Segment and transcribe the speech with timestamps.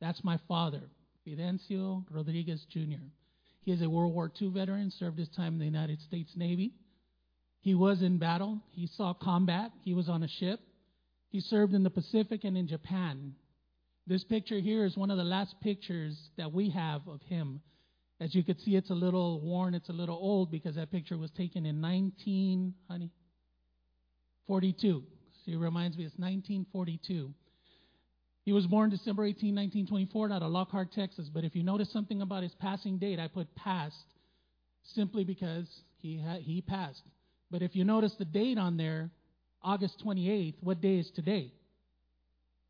[0.00, 0.82] That's my father,
[1.26, 3.04] Fidencio Rodriguez Jr.
[3.62, 6.72] He is a World War II veteran, served his time in the United States Navy.
[7.60, 8.60] He was in battle.
[8.70, 9.72] He saw combat.
[9.82, 10.60] He was on a ship.
[11.30, 13.34] He served in the Pacific and in Japan.
[14.06, 17.60] This picture here is one of the last pictures that we have of him.
[18.20, 21.18] As you can see, it's a little worn, it's a little old because that picture
[21.18, 23.10] was taken in 19, honey,
[24.46, 25.02] 42.
[25.44, 27.34] So it reminds me it's 1942.
[28.46, 31.28] He was born December 18, 1924, out of Lockhart, Texas.
[31.34, 33.96] But if you notice something about his passing date, I put passed
[34.94, 35.66] simply because
[35.98, 37.02] he, ha- he passed.
[37.50, 39.10] But if you notice the date on there,
[39.62, 41.52] August 28th, what day is today?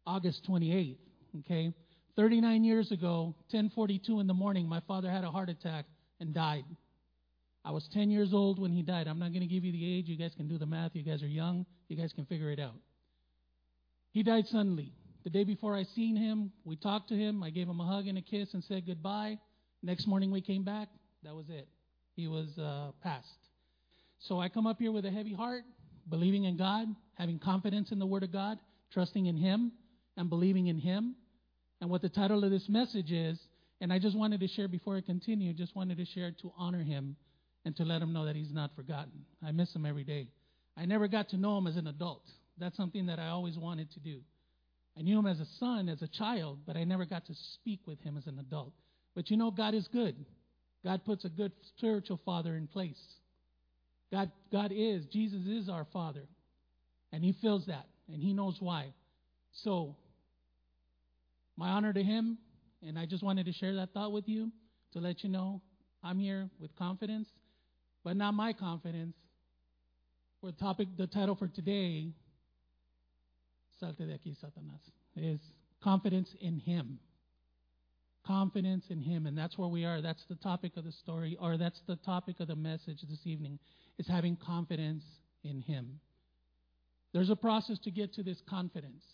[0.06, 0.96] August 28th,
[1.40, 1.74] okay?
[2.16, 5.84] 39 years ago, 10:42 in the morning, my father had a heart attack
[6.20, 6.64] and died.
[7.66, 9.08] I was 10 years old when he died.
[9.08, 10.06] I'm not going to give you the age.
[10.06, 10.92] You guys can do the math.
[10.94, 11.66] You guys are young.
[11.88, 12.76] You guys can figure it out.
[14.12, 14.92] He died suddenly.
[15.26, 17.42] The day before I seen him, we talked to him.
[17.42, 19.40] I gave him a hug and a kiss and said goodbye.
[19.82, 20.86] Next morning we came back.
[21.24, 21.66] That was it.
[22.14, 23.26] He was uh, passed.
[24.20, 25.64] So I come up here with a heavy heart,
[26.08, 28.60] believing in God, having confidence in the Word of God,
[28.92, 29.72] trusting in Him,
[30.16, 31.16] and believing in Him.
[31.80, 33.36] And what the title of this message is,
[33.80, 36.84] and I just wanted to share before I continue, just wanted to share to honor
[36.84, 37.16] Him
[37.64, 39.24] and to let Him know that He's not forgotten.
[39.44, 40.28] I miss Him every day.
[40.76, 42.22] I never got to know Him as an adult.
[42.58, 44.20] That's something that I always wanted to do.
[44.98, 47.80] I knew him as a son, as a child, but I never got to speak
[47.86, 48.72] with him as an adult.
[49.14, 50.16] But you know, God is good.
[50.84, 53.00] God puts a good spiritual father in place.
[54.10, 56.22] God, God is, Jesus is our father.
[57.12, 58.92] And he feels that, and he knows why.
[59.64, 59.96] So,
[61.56, 62.38] my honor to him,
[62.82, 64.50] and I just wanted to share that thought with you
[64.92, 65.60] to let you know
[66.02, 67.28] I'm here with confidence,
[68.04, 69.16] but not my confidence.
[70.40, 72.12] For the topic, the title for today
[73.80, 74.80] salte de aquí, Satanás,
[75.16, 75.40] is
[75.82, 76.98] confidence in Him.
[78.26, 79.26] Confidence in Him.
[79.26, 80.00] And that's where we are.
[80.02, 83.58] That's the topic of the story, or that's the topic of the message this evening,
[83.98, 85.04] is having confidence
[85.44, 86.00] in Him.
[87.12, 89.04] There's a process to get to this confidence.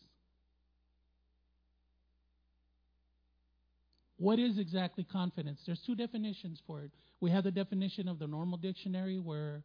[4.16, 5.60] What is exactly confidence?
[5.66, 6.90] There's two definitions for it.
[7.20, 9.62] We have the definition of the normal dictionary, where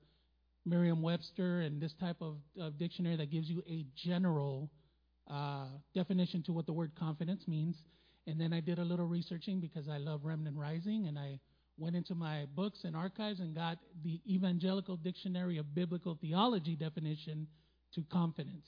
[0.66, 4.70] Merriam Webster and this type of, of dictionary that gives you a general
[5.30, 7.76] uh, definition to what the word confidence means.
[8.28, 11.40] And then I did a little researching because I love Remnant Rising, and I
[11.78, 17.48] went into my books and archives and got the Evangelical Dictionary of Biblical Theology definition
[17.94, 18.66] to confidence.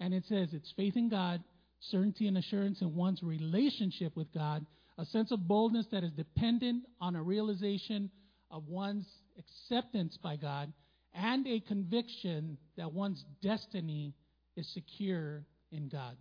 [0.00, 1.42] And it says it's faith in God,
[1.80, 4.66] certainty and assurance in one's relationship with God,
[4.98, 8.10] a sense of boldness that is dependent on a realization
[8.50, 9.06] of one's
[9.38, 10.72] acceptance by God,
[11.14, 14.14] and a conviction that one's destiny
[14.56, 16.16] is secure in God.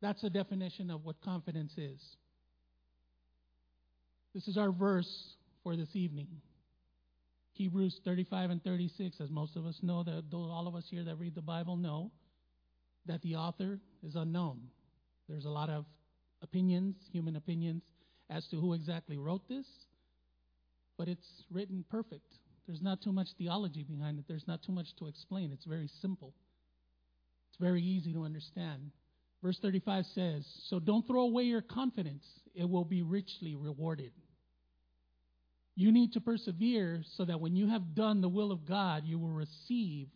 [0.00, 2.00] That's the definition of what confidence is.
[4.34, 6.28] This is our verse for this evening.
[7.52, 11.16] Hebrews 35 and 36, as most of us know, that all of us here that
[11.16, 12.10] read the Bible know,
[13.06, 14.60] that the author is unknown.
[15.28, 15.84] There's a lot of
[16.42, 17.82] opinions, human opinions,
[18.30, 19.66] as to who exactly wrote this,
[20.96, 22.32] but it's written perfect.
[22.66, 25.50] There's not too much theology behind it, there's not too much to explain.
[25.52, 26.32] It's very simple
[27.60, 28.90] very easy to understand.
[29.42, 34.12] Verse 35 says, So don't throw away your confidence, it will be richly rewarded.
[35.76, 39.18] You need to persevere so that when you have done the will of God, you
[39.18, 40.08] will receive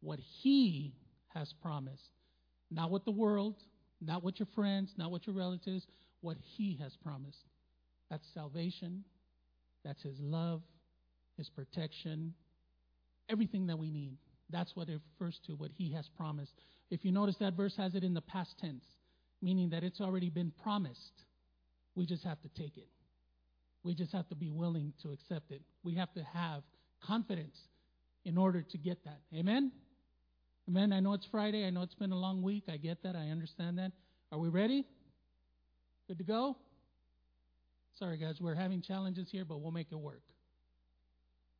[0.00, 0.94] what He
[1.28, 2.10] has promised.
[2.70, 3.56] Not what the world,
[4.00, 5.86] not what your friends, not what your relatives,
[6.20, 7.44] what He has promised.
[8.10, 9.04] That's salvation,
[9.84, 10.60] that's His love,
[11.38, 12.34] His protection,
[13.30, 14.18] everything that we need.
[14.54, 16.52] That's what it refers to, what he has promised.
[16.88, 18.84] If you notice, that verse has it in the past tense,
[19.42, 21.24] meaning that it's already been promised.
[21.96, 22.86] We just have to take it.
[23.82, 25.62] We just have to be willing to accept it.
[25.82, 26.62] We have to have
[27.04, 27.56] confidence
[28.24, 29.18] in order to get that.
[29.34, 29.72] Amen?
[30.68, 30.92] Amen.
[30.92, 31.66] I know it's Friday.
[31.66, 32.64] I know it's been a long week.
[32.72, 33.16] I get that.
[33.16, 33.90] I understand that.
[34.30, 34.86] Are we ready?
[36.06, 36.56] Good to go?
[37.98, 38.36] Sorry, guys.
[38.40, 40.22] We're having challenges here, but we'll make it work.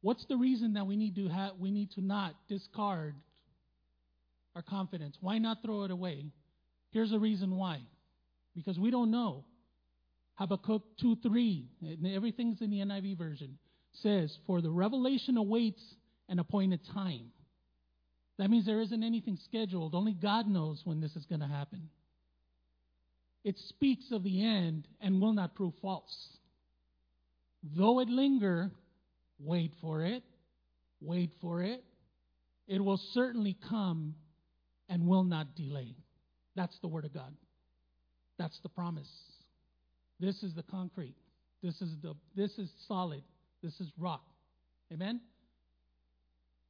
[0.04, 3.14] What's the reason that we need to have we need to not discard
[4.54, 5.16] our confidence?
[5.22, 6.26] Why not throw it away?
[6.90, 7.80] Here's the reason why.
[8.54, 9.46] Because we don't know.
[10.34, 11.68] Habakkuk 2 3,
[12.14, 13.56] everything's in the NIV version,
[14.02, 15.82] says, For the revelation awaits
[16.28, 17.30] an appointed time.
[18.36, 19.94] That means there isn't anything scheduled.
[19.94, 21.88] Only God knows when this is going to happen.
[23.42, 26.28] It speaks of the end and will not prove false.
[27.74, 28.70] Though it linger,
[29.38, 30.22] Wait for it.
[31.00, 31.84] Wait for it.
[32.66, 34.14] It will certainly come
[34.88, 35.94] and will not delay.
[36.56, 37.34] That's the Word of God.
[38.38, 39.10] That's the promise
[40.20, 41.16] This is the concrete.
[41.62, 43.22] This is the this is solid.
[43.62, 44.24] This is rock.
[44.92, 45.20] Amen.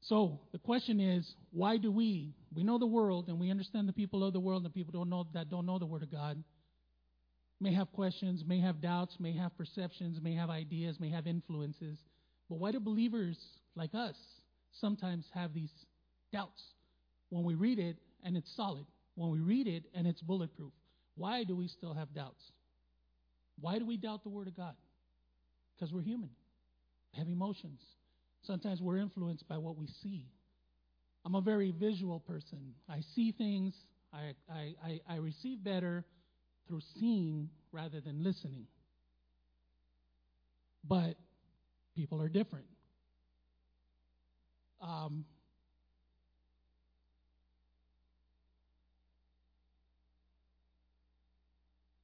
[0.02, 2.34] So the question is, why do we?
[2.54, 4.92] We know the world, and we understand the people of the world, and the people
[4.92, 6.42] don't know that don't know the Word of God.
[7.60, 11.98] May have questions, may have doubts, may have perceptions, may have ideas, may have influences.
[12.48, 13.38] But why do believers
[13.74, 14.16] like us
[14.72, 15.72] sometimes have these
[16.32, 16.62] doubts
[17.30, 18.86] when we read it and it's solid?
[19.14, 20.72] When we read it and it's bulletproof?
[21.16, 22.42] Why do we still have doubts?
[23.60, 24.74] Why do we doubt the Word of God?
[25.74, 26.30] Because we're human,
[27.12, 27.80] we have emotions.
[28.42, 30.26] Sometimes we're influenced by what we see.
[31.24, 32.74] I'm a very visual person.
[32.88, 33.74] I see things,
[34.12, 36.04] I, I, I, I receive better
[36.68, 38.66] through seeing rather than listening.
[40.86, 41.14] But
[41.94, 42.66] people are different.
[44.80, 45.24] Um,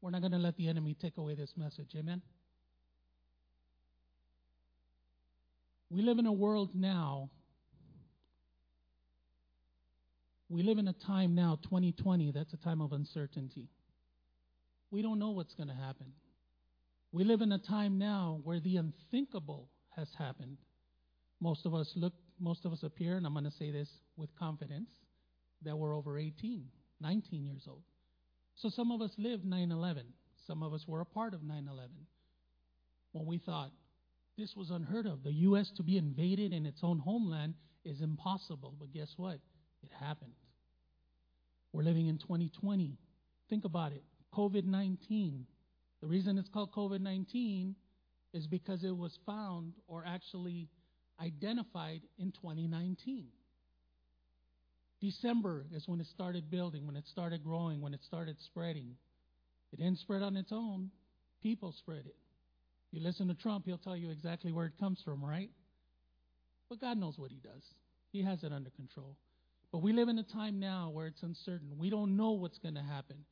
[0.01, 1.91] we're not going to let the enemy take away this message.
[1.97, 2.23] Amen?
[5.91, 7.31] We live in a world now.
[10.49, 13.69] We live in a time now, 2020, that's a time of uncertainty.
[14.91, 16.13] We don't know what's going to happen.
[17.13, 20.59] We live in a time now where the unthinkable has happened.
[21.41, 24.35] Most of us look, most of us appear, and I'm going to say this with
[24.39, 24.91] confidence,
[25.63, 26.65] that we're over 18,
[27.01, 27.83] 19 years old.
[28.57, 30.05] So some of us lived 9 11.
[30.47, 31.91] Some of us were a part of 9 11.
[33.13, 33.71] When we thought
[34.39, 35.71] this was unheard of, the U.S.
[35.77, 37.55] to be invaded in its own homeland
[37.85, 38.75] is impossible.
[38.79, 39.39] But guess what?
[39.83, 40.33] It happened.
[41.73, 42.99] We're living in 2020.
[43.49, 44.03] Think about it.
[44.35, 45.47] COVID 19.
[46.01, 47.75] The reason it's called COVID 19
[48.33, 50.69] is because it was found or actually
[51.21, 53.27] identified in 2019.
[55.01, 58.97] December is when it started building, when it started growing, when it started spreading.
[59.73, 60.91] It didn't spread on its own,
[61.43, 62.17] people spread it.
[62.91, 65.51] You listen to Trump, he'll tell you exactly where it comes from, right?
[66.69, 67.63] But God knows what he does,
[68.13, 69.17] He has it under control.
[69.73, 71.79] But we live in a time now where it's uncertain.
[71.79, 73.25] We don't know what's going to happen.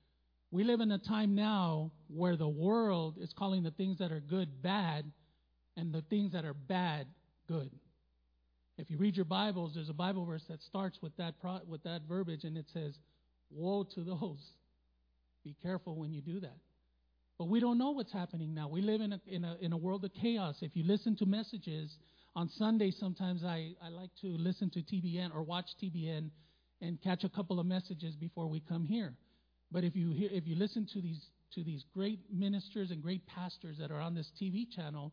[0.51, 4.21] We live in a time now where the world is calling the things that are
[4.21, 5.11] good bad
[5.77, 7.07] and the things that are bad
[7.47, 7.71] good.
[8.79, 11.83] If you read your Bibles, there's a Bible verse that starts with that pro- with
[11.83, 12.97] that verbiage and it says,
[13.51, 14.53] "Woe to those."
[15.45, 16.59] Be careful when you do that.
[17.39, 18.69] But we don't know what's happening now.
[18.69, 20.57] We live in a, in a, in a world of chaos.
[20.61, 21.97] If you listen to messages
[22.35, 26.31] on Sunday, sometimes I, I like to listen to TBN or watch TBN
[26.81, 29.15] and catch a couple of messages before we come here.
[29.71, 31.21] But if you hear, if you listen to these
[31.55, 35.13] to these great ministers and great pastors that are on this TV channel,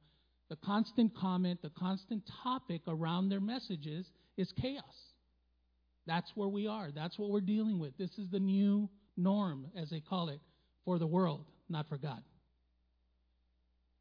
[0.49, 4.05] the constant comment, the constant topic around their messages
[4.37, 4.83] is chaos.
[6.05, 6.89] That's where we are.
[6.93, 7.97] That's what we're dealing with.
[7.97, 10.39] This is the new norm, as they call it,
[10.83, 12.21] for the world, not for God.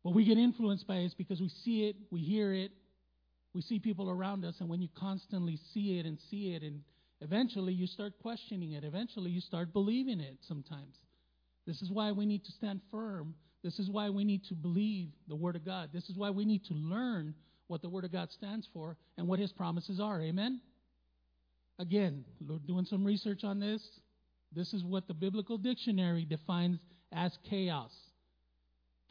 [0.02, 2.72] What we get influenced by is because we see it, we hear it,
[3.54, 6.82] we see people around us, and when you constantly see it and see it and
[7.20, 8.84] Eventually, you start questioning it.
[8.84, 10.96] Eventually, you start believing it sometimes.
[11.66, 13.34] This is why we need to stand firm.
[13.62, 15.90] This is why we need to believe the Word of God.
[15.92, 17.34] This is why we need to learn
[17.68, 20.20] what the Word of God stands for and what His promises are.
[20.20, 20.60] Amen?
[21.78, 22.24] Again,
[22.66, 23.82] doing some research on this,
[24.54, 26.78] this is what the biblical dictionary defines
[27.12, 27.90] as chaos.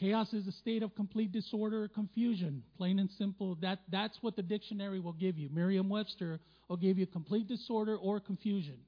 [0.03, 3.55] Chaos is a state of complete disorder or confusion, plain and simple.
[3.61, 5.47] That, that's what the dictionary will give you.
[5.49, 8.79] Merriam Webster will give you complete disorder or confusion.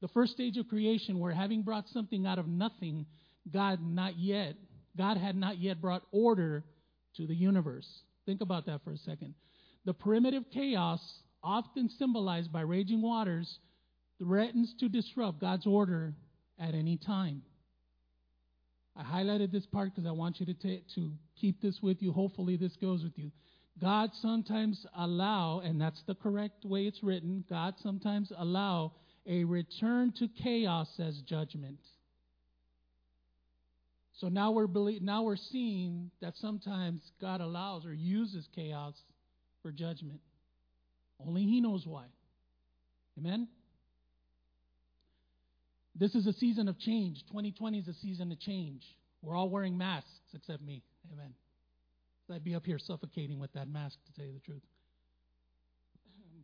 [0.00, 3.04] The first stage of creation, where having brought something out of nothing,
[3.52, 4.54] God not yet,
[4.96, 6.62] God had not yet brought order
[7.16, 7.88] to the universe.
[8.24, 9.34] Think about that for a second.
[9.86, 11.00] The primitive chaos,
[11.42, 13.58] often symbolized by raging waters,
[14.20, 16.14] threatens to disrupt God's order
[16.60, 17.42] at any time.
[18.96, 21.10] I highlighted this part because I want you to, to
[21.40, 22.12] keep this with you.
[22.12, 23.30] Hopefully, this goes with you.
[23.80, 28.92] God sometimes allow, and that's the correct way it's written, God sometimes allow
[29.26, 31.78] a return to chaos as judgment.
[34.20, 38.94] So now we're belie- now we're seeing that sometimes God allows or uses chaos
[39.60, 40.20] for judgment.
[41.18, 42.04] Only He knows why.
[43.18, 43.48] Amen.
[45.94, 47.22] This is a season of change.
[47.28, 48.82] 2020 is a season of change.
[49.22, 50.82] We're all wearing masks except me.
[51.12, 51.34] Amen.
[52.32, 54.62] I'd be up here suffocating with that mask, to tell you the truth.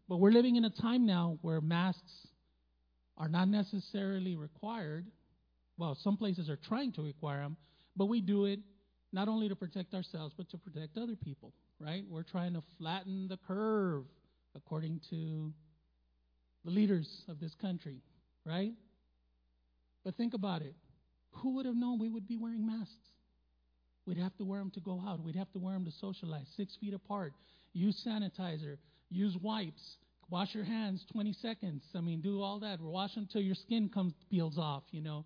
[0.08, 2.26] But we're living in a time now where masks
[3.16, 5.06] are not necessarily required.
[5.78, 7.56] Well, some places are trying to require them,
[7.96, 8.60] but we do it
[9.12, 12.04] not only to protect ourselves, but to protect other people, right?
[12.08, 14.04] We're trying to flatten the curve
[14.54, 15.52] according to
[16.64, 18.02] the leaders of this country,
[18.44, 18.72] right?
[20.04, 20.74] But think about it.
[21.32, 22.94] Who would have known we would be wearing masks?
[24.06, 25.22] We'd have to wear them to go out.
[25.22, 27.32] We'd have to wear them to socialize, six feet apart.
[27.72, 28.78] Use sanitizer.
[29.10, 29.96] Use wipes.
[30.30, 31.82] Wash your hands 20 seconds.
[31.94, 32.80] I mean, do all that.
[32.80, 35.24] Wash until your skin comes peels off, you know.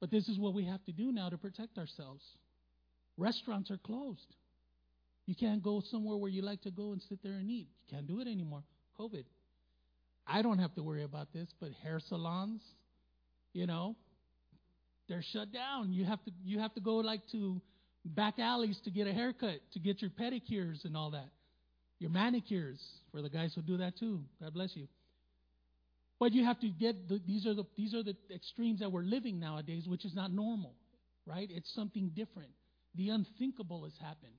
[0.00, 2.24] But this is what we have to do now to protect ourselves.
[3.16, 4.36] Restaurants are closed.
[5.26, 7.66] You can't go somewhere where you like to go and sit there and eat.
[7.80, 8.62] You can't do it anymore.
[8.98, 9.24] COVID.
[10.26, 12.62] I don't have to worry about this, but hair salons,
[13.58, 13.96] you know,
[15.08, 15.92] they're shut down.
[15.92, 17.60] You have to you have to go like to
[18.04, 21.28] back alleys to get a haircut, to get your pedicures and all that.
[21.98, 22.78] Your manicures
[23.10, 24.20] for the guys who do that too.
[24.40, 24.86] God bless you.
[26.20, 29.02] But you have to get the, these are the these are the extremes that we're
[29.02, 30.74] living nowadays, which is not normal,
[31.26, 31.48] right?
[31.50, 32.50] It's something different.
[32.94, 34.38] The unthinkable has happened.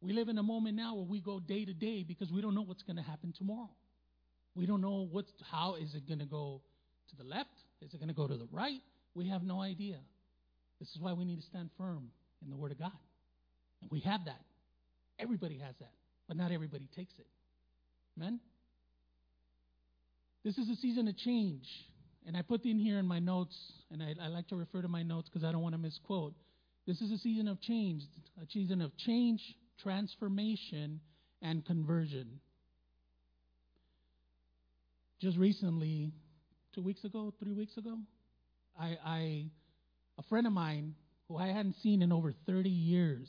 [0.00, 2.54] We live in a moment now where we go day to day because we don't
[2.54, 3.68] know what's going to happen tomorrow.
[4.54, 6.62] We don't know what's how is it going to go
[7.10, 7.50] to the left?
[7.82, 8.80] Is it going to go to the right?
[9.14, 9.98] We have no idea.
[10.80, 12.10] This is why we need to stand firm
[12.44, 12.92] in the Word of God.
[13.82, 14.40] And we have that.
[15.18, 15.92] Everybody has that,
[16.26, 17.26] but not everybody takes it.
[18.16, 18.40] Amen?
[20.44, 21.66] This is a season of change.
[22.26, 23.56] And I put in here in my notes,
[23.90, 26.34] and I, I like to refer to my notes because I don't want to misquote.
[26.86, 28.02] This is a season of change,
[28.40, 29.40] a season of change,
[29.82, 31.00] transformation,
[31.42, 32.40] and conversion.
[35.20, 36.12] Just recently,
[36.78, 37.98] two weeks ago, three weeks ago,
[38.78, 39.44] I, I
[40.16, 40.94] a friend of mine
[41.26, 43.28] who I hadn't seen in over 30 years.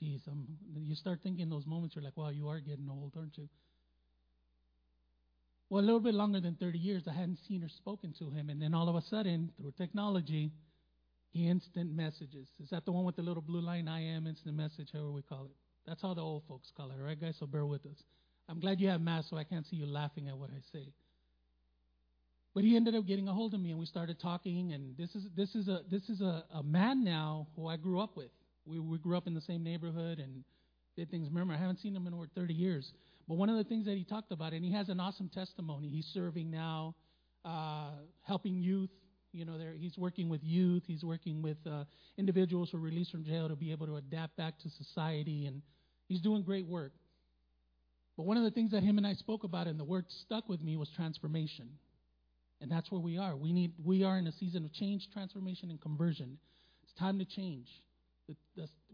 [0.00, 0.46] Jeez, I'm,
[0.78, 3.50] you start thinking those moments, you're like, wow, you are getting old, aren't you?
[5.68, 8.48] Well, a little bit longer than 30 years, I hadn't seen or spoken to him.
[8.48, 10.50] And then all of a sudden, through technology,
[11.32, 12.48] he instant messages.
[12.62, 13.88] Is that the one with the little blue line?
[13.88, 15.56] I am instant message, however we call it.
[15.86, 17.36] That's how the old folks call it, all right, guys?
[17.38, 18.02] So bear with us.
[18.48, 20.86] I'm glad you have masks so I can't see you laughing at what I say.
[22.54, 24.72] But he ended up getting a hold of me, and we started talking.
[24.72, 28.00] And this is this is a this is a, a man now who I grew
[28.00, 28.30] up with.
[28.64, 30.44] We we grew up in the same neighborhood and
[30.96, 31.28] did things.
[31.28, 32.92] Remember, I haven't seen him in over 30 years.
[33.26, 35.88] But one of the things that he talked about, and he has an awesome testimony.
[35.88, 36.94] He's serving now,
[37.44, 37.90] uh,
[38.22, 38.90] helping youth.
[39.32, 40.84] You know, there he's working with youth.
[40.86, 41.84] He's working with uh,
[42.16, 45.60] individuals who are released from jail to be able to adapt back to society, and
[46.06, 46.92] he's doing great work.
[48.16, 50.48] But one of the things that him and I spoke about, and the word stuck
[50.48, 51.68] with me, was transformation.
[52.64, 53.36] And that's where we are.
[53.36, 56.38] We need we are in a season of change, transformation, and conversion.
[56.82, 57.68] It's time to change.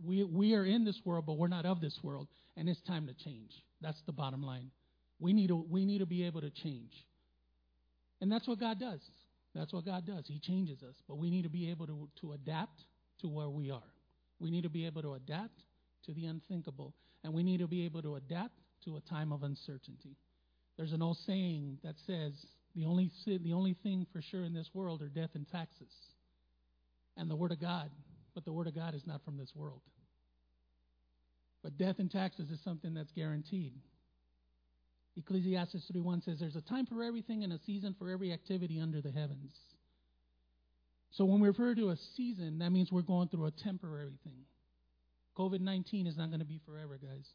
[0.04, 3.06] We, we are in this world, but we're not of this world, and it's time
[3.06, 3.52] to change.
[3.80, 4.72] That's the bottom line.
[5.20, 6.90] We need to, we need to be able to change.
[8.20, 8.98] And that's what God does.
[9.54, 10.24] That's what God does.
[10.26, 12.82] He changes us, but we need to be able to, to adapt
[13.20, 13.92] to where we are.
[14.40, 15.62] We need to be able to adapt
[16.06, 19.44] to the unthinkable, and we need to be able to adapt to a time of
[19.44, 20.16] uncertainty.
[20.76, 22.32] There's an old saying that says,
[22.74, 25.92] the only, the only thing for sure in this world are death and taxes
[27.16, 27.90] and the Word of God.
[28.34, 29.80] But the Word of God is not from this world.
[31.62, 33.74] But death and taxes is something that's guaranteed.
[35.16, 39.00] Ecclesiastes 3:1 says there's a time for everything and a season for every activity under
[39.02, 39.52] the heavens.
[41.10, 44.44] So when we refer to a season, that means we're going through a temporary thing.
[45.36, 47.28] COVID 19 is not going to be forever, guys.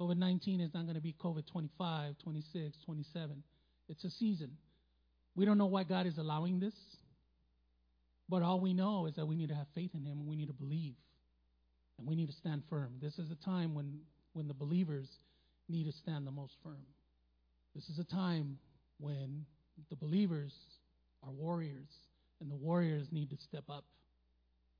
[0.00, 3.42] COVID 19 is not going to be COVID 25, 26, 27.
[3.88, 4.50] It's a season.
[5.34, 6.74] We don't know why God is allowing this,
[8.28, 10.36] but all we know is that we need to have faith in Him and we
[10.36, 10.94] need to believe
[11.98, 12.94] and we need to stand firm.
[13.00, 14.00] This is a time when,
[14.32, 15.08] when the believers
[15.68, 16.84] need to stand the most firm.
[17.74, 18.58] This is a time
[18.98, 19.46] when
[19.88, 20.52] the believers
[21.22, 21.88] are warriors
[22.40, 23.84] and the warriors need to step up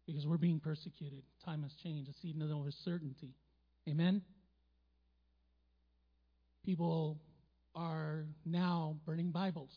[0.07, 1.23] because we're being persecuted.
[1.45, 2.11] Time has changed.
[2.11, 3.35] A season of uncertainty.
[3.89, 4.23] Amen?
[6.65, 7.19] People
[7.75, 9.71] are now burning Bibles.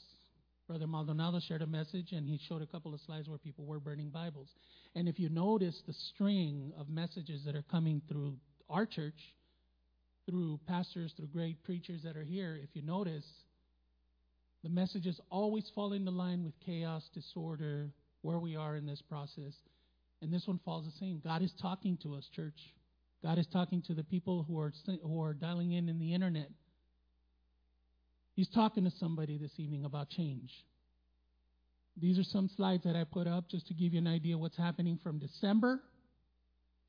[0.68, 3.80] Brother Maldonado shared a message and he showed a couple of slides where people were
[3.80, 4.50] burning Bibles.
[4.96, 8.36] And if you notice the string of messages that are coming through
[8.70, 9.36] our church,
[10.28, 13.26] through pastors, through great preachers that are here, if you notice,
[14.64, 17.92] the messages always fall into line with chaos, disorder,
[18.24, 19.54] where we are in this process.
[20.22, 21.22] And this one falls the same.
[21.24, 22.74] God is talking to us, church.
[23.22, 24.74] God is talking to the people who are
[25.04, 26.50] who are dialing in in the internet.
[28.36, 30.52] He's talking to somebody this evening about change.
[31.98, 34.58] These are some slides that I put up just to give you an idea what's
[34.58, 35.80] happening from December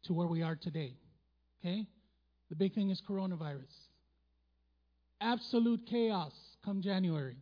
[0.05, 0.95] to where we are today.
[1.61, 1.87] Okay?
[2.49, 3.73] The big thing is coronavirus.
[5.21, 6.33] Absolute chaos
[6.65, 7.37] come January.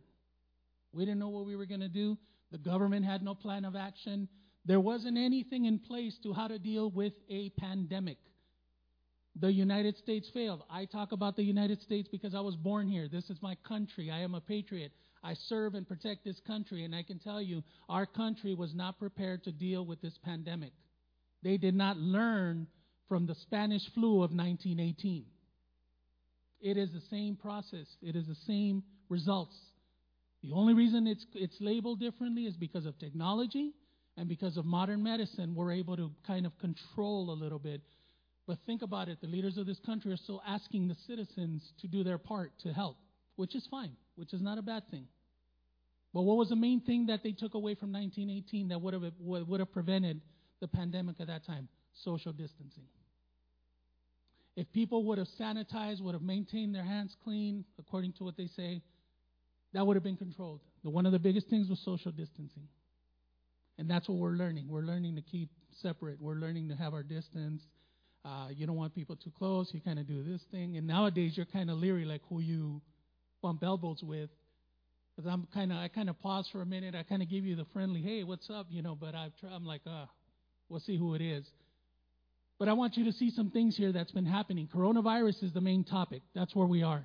[0.93, 2.17] We didn't know what we were going to do.
[2.51, 4.29] The government had no plan of action.
[4.65, 8.17] There wasn't anything in place to how to deal with a pandemic.
[9.37, 10.63] The United States failed.
[10.69, 13.09] I talk about the United States because I was born here.
[13.09, 14.09] This is my country.
[14.09, 14.93] I am a patriot.
[15.23, 18.97] I serve and protect this country, and I can tell you our country was not
[18.97, 20.71] prepared to deal with this pandemic.
[21.43, 22.67] They did not learn
[23.09, 25.25] from the Spanish flu of 1918.
[26.61, 29.55] It is the same process, it is the same results.
[30.43, 33.73] The only reason it's, it's labeled differently is because of technology
[34.15, 35.55] and because of modern medicine.
[35.55, 37.81] We're able to kind of control a little bit.
[38.47, 41.87] But think about it the leaders of this country are still asking the citizens to
[41.87, 42.97] do their part to help,
[43.35, 45.07] which is fine, which is not a bad thing.
[46.13, 49.03] But what was the main thing that they took away from 1918 that would have,
[49.19, 50.21] would have prevented
[50.61, 51.67] the pandemic at that time?
[52.03, 52.85] Social distancing.
[54.55, 58.47] If people would have sanitized, would have maintained their hands clean, according to what they
[58.47, 58.81] say,
[59.73, 60.61] that would have been controlled.
[60.83, 62.69] The, one of the biggest things was social distancing.
[63.77, 64.67] And that's what we're learning.
[64.69, 65.49] We're learning to keep
[65.81, 66.21] separate.
[66.21, 67.61] We're learning to have our distance.
[68.25, 69.69] Uh, you don't want people too close.
[69.71, 70.77] You kind of do this thing.
[70.77, 72.81] And nowadays, you're kind of leery, like who you
[73.41, 74.29] bump elbows with.
[75.15, 76.95] Because I'm kind of, I kind of pause for a minute.
[76.95, 78.95] I kind of give you the friendly, hey, what's up, you know.
[78.95, 80.05] But I've, I'm like, uh,
[80.69, 81.45] we'll see who it is.
[82.57, 84.67] But I want you to see some things here that's been happening.
[84.73, 86.21] Coronavirus is the main topic.
[86.33, 87.03] That's where we are.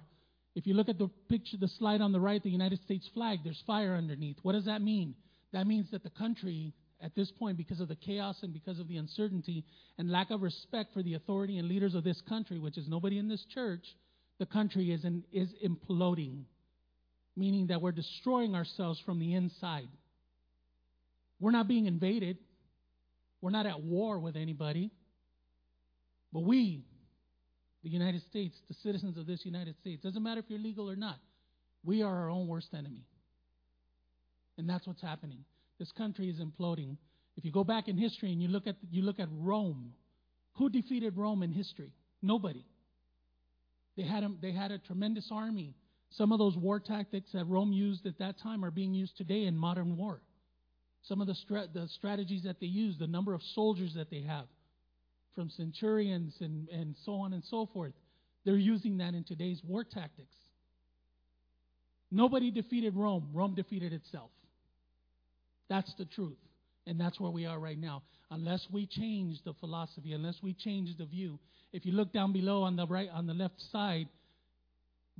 [0.54, 3.40] If you look at the picture, the slide on the right, the United States flag,
[3.44, 4.36] there's fire underneath.
[4.42, 5.14] What does that mean?
[5.52, 6.72] That means that the country,
[7.02, 9.64] at this point, because of the chaos and because of the uncertainty
[9.99, 13.19] and lack of respect for the authority and leaders of this country, which is nobody
[13.19, 13.85] in this church,
[14.38, 16.42] the country is, in, is imploding,
[17.37, 19.88] meaning that we're destroying ourselves from the inside.
[21.38, 22.37] We're not being invaded,
[23.40, 24.90] we're not at war with anybody.
[26.33, 26.85] But we,
[27.83, 30.97] the United States, the citizens of this United States, doesn't matter if you're legal or
[30.97, 31.16] not,
[31.85, 33.04] we are our own worst enemy.
[34.59, 35.45] And that's what's happening.
[35.80, 36.99] This country is imploding.
[37.37, 39.94] If you go back in history and you look at you look at Rome,
[40.56, 41.90] who defeated Rome in history?
[42.20, 42.66] Nobody.
[43.96, 45.75] They had a, they had a tremendous army.
[46.10, 49.44] Some of those war tactics that Rome used at that time are being used today
[49.44, 50.20] in modern war.
[51.04, 51.34] Some of the,
[51.72, 54.46] the strategies that they use, the number of soldiers that they have,
[55.34, 57.94] from centurions and, and so on and so forth.
[58.44, 60.35] They're using that in today's war tactics.
[62.11, 64.31] Nobody defeated Rome, Rome defeated itself.
[65.70, 66.37] That's the truth.
[66.87, 68.02] And that's where we are right now.
[68.30, 71.38] Unless we change the philosophy, unless we change the view.
[71.72, 74.09] If you look down below on the right on the left side,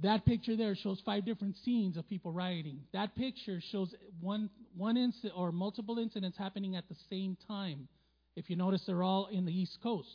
[0.03, 2.81] that picture there shows five different scenes of people rioting.
[2.93, 7.89] That picture shows one one incident or multiple incidents happening at the same time.
[8.37, 10.09] If you notice, they're all in the East Coast.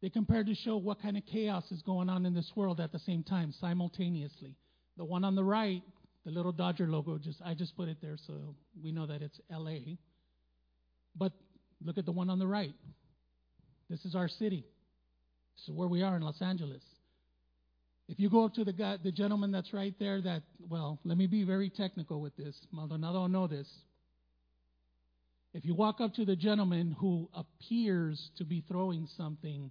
[0.00, 2.92] They compared to show what kind of chaos is going on in this world at
[2.92, 4.56] the same time, simultaneously.
[4.96, 5.82] The one on the right,
[6.24, 9.40] the little Dodger logo, just I just put it there so we know that it's
[9.50, 9.96] LA.
[11.16, 11.32] But
[11.84, 12.74] look at the one on the right.
[13.90, 14.64] This is our city.
[15.56, 16.82] This is where we are in Los Angeles.
[18.08, 21.16] If you go up to the guy, the gentleman that's right there, that well, let
[21.18, 22.56] me be very technical with this.
[22.72, 23.68] Maldonado will know this.
[25.54, 29.70] If you walk up to the gentleman who appears to be throwing something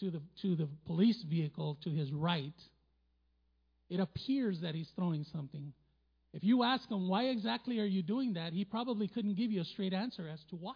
[0.00, 2.54] to the, to the police vehicle to his right,
[3.90, 5.72] it appears that he's throwing something.
[6.32, 9.60] If you ask him, why exactly are you doing that, he probably couldn't give you
[9.60, 10.74] a straight answer as to why.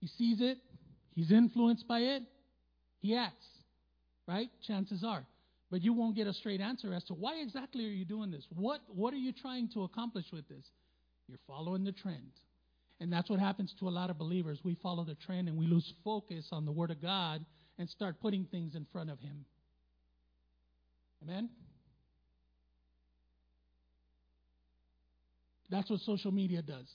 [0.00, 0.58] He sees it,
[1.14, 2.22] he's influenced by it,
[3.00, 3.46] he acts,
[4.26, 4.48] right?
[4.66, 5.24] Chances are.
[5.70, 8.44] But you won't get a straight answer as to why exactly are you doing this?
[8.54, 10.64] What, what are you trying to accomplish with this?
[11.28, 12.32] You're following the trend.
[13.00, 14.58] And that's what happens to a lot of believers.
[14.64, 17.44] We follow the trend and we lose focus on the Word of God
[17.78, 19.44] and start putting things in front of Him.
[21.22, 21.50] Amen?
[25.70, 26.88] That's what social media does.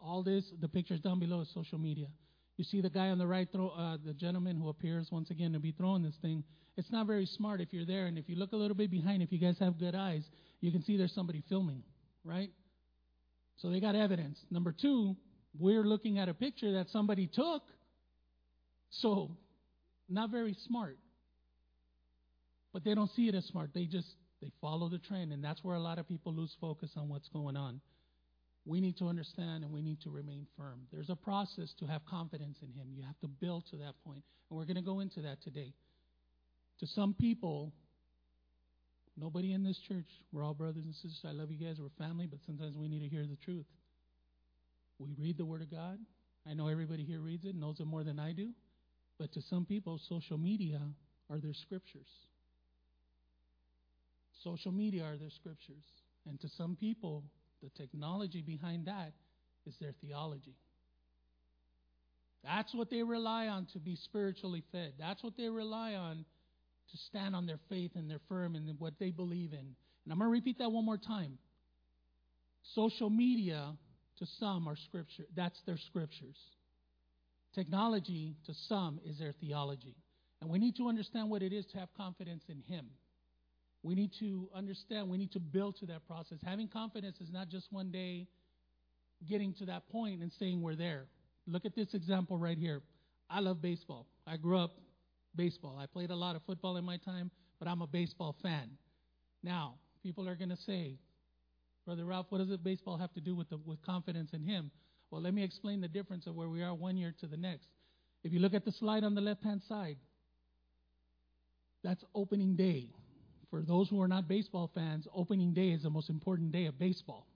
[0.00, 2.08] All this, the pictures down below is social media.
[2.56, 5.52] You see the guy on the right, throw, uh, the gentleman who appears once again
[5.52, 6.44] to be throwing this thing.
[6.76, 9.22] It's not very smart if you're there, and if you look a little bit behind,
[9.22, 10.22] if you guys have good eyes,
[10.60, 11.82] you can see there's somebody filming,
[12.24, 12.50] right?
[13.58, 14.38] So they got evidence.
[14.50, 15.16] Number two,
[15.58, 17.62] we're looking at a picture that somebody took.
[18.90, 19.30] So,
[20.08, 20.98] not very smart.
[22.72, 23.70] But they don't see it as smart.
[23.74, 24.08] They just
[24.42, 27.28] they follow the trend, and that's where a lot of people lose focus on what's
[27.28, 27.80] going on.
[28.66, 30.80] We need to understand and we need to remain firm.
[30.92, 32.88] There's a process to have confidence in Him.
[32.94, 35.72] You have to build to that point, and we're going to go into that today.
[36.80, 37.72] To some people,
[39.16, 41.20] Nobody in this church, we're all brothers and sisters.
[41.26, 41.76] I love you guys.
[41.78, 43.66] We're family, but sometimes we need to hear the truth.
[44.98, 45.98] We read the Word of God.
[46.48, 48.50] I know everybody here reads it, knows it more than I do.
[49.18, 50.80] But to some people, social media
[51.30, 52.08] are their scriptures.
[54.42, 55.84] Social media are their scriptures.
[56.26, 57.24] And to some people,
[57.62, 59.12] the technology behind that
[59.66, 60.56] is their theology.
[62.44, 64.94] That's what they rely on to be spiritually fed.
[64.98, 66.24] That's what they rely on
[66.90, 69.58] to stand on their faith and their firm in what they believe in.
[70.04, 71.38] And I'm going to repeat that one more time.
[72.74, 73.72] Social media,
[74.18, 75.24] to some are scripture.
[75.36, 76.36] That's their scriptures.
[77.54, 79.94] Technology to some is their theology.
[80.40, 82.86] And we need to understand what it is to have confidence in Him.
[83.82, 86.38] We need to understand, we need to build to that process.
[86.44, 88.28] Having confidence is not just one day
[89.28, 91.06] getting to that point and saying we're there.
[91.46, 92.82] Look at this example right here.
[93.28, 94.06] I love baseball.
[94.26, 94.72] I grew up
[95.34, 95.78] baseball.
[95.80, 98.70] I played a lot of football in my time, but I'm a baseball fan.
[99.42, 100.98] Now, people are going to say,
[101.84, 104.70] Brother Ralph, what does baseball have to do with the, with confidence in him?
[105.10, 107.66] Well, let me explain the difference of where we are one year to the next.
[108.22, 109.96] If you look at the slide on the left-hand side,
[111.82, 112.90] that's opening day.
[113.52, 116.78] For those who are not baseball fans, opening day is the most important day of
[116.78, 117.26] baseball.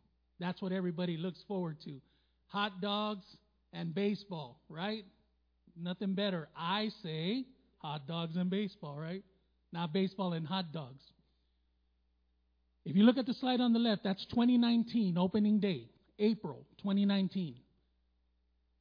[0.41, 2.01] That's what everybody looks forward to.
[2.47, 3.27] Hot dogs
[3.75, 5.05] and baseball, right?
[5.79, 6.49] Nothing better.
[6.57, 7.45] I say
[7.83, 9.23] hot dogs and baseball, right?
[9.75, 11.03] Not baseball and hot dogs.
[12.87, 17.57] If you look at the slide on the left, that's 2019, opening day, April 2019.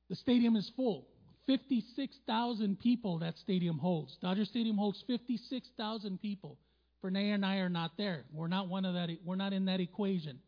[0.10, 1.06] The stadium is full.
[1.48, 4.17] 56,000 people that stadium holds.
[4.21, 6.58] Dodger Stadium holds 56,000 people.
[7.06, 8.26] Fernay and I are not there.
[8.34, 9.10] We're not one of that.
[9.24, 10.39] We're not in that equation.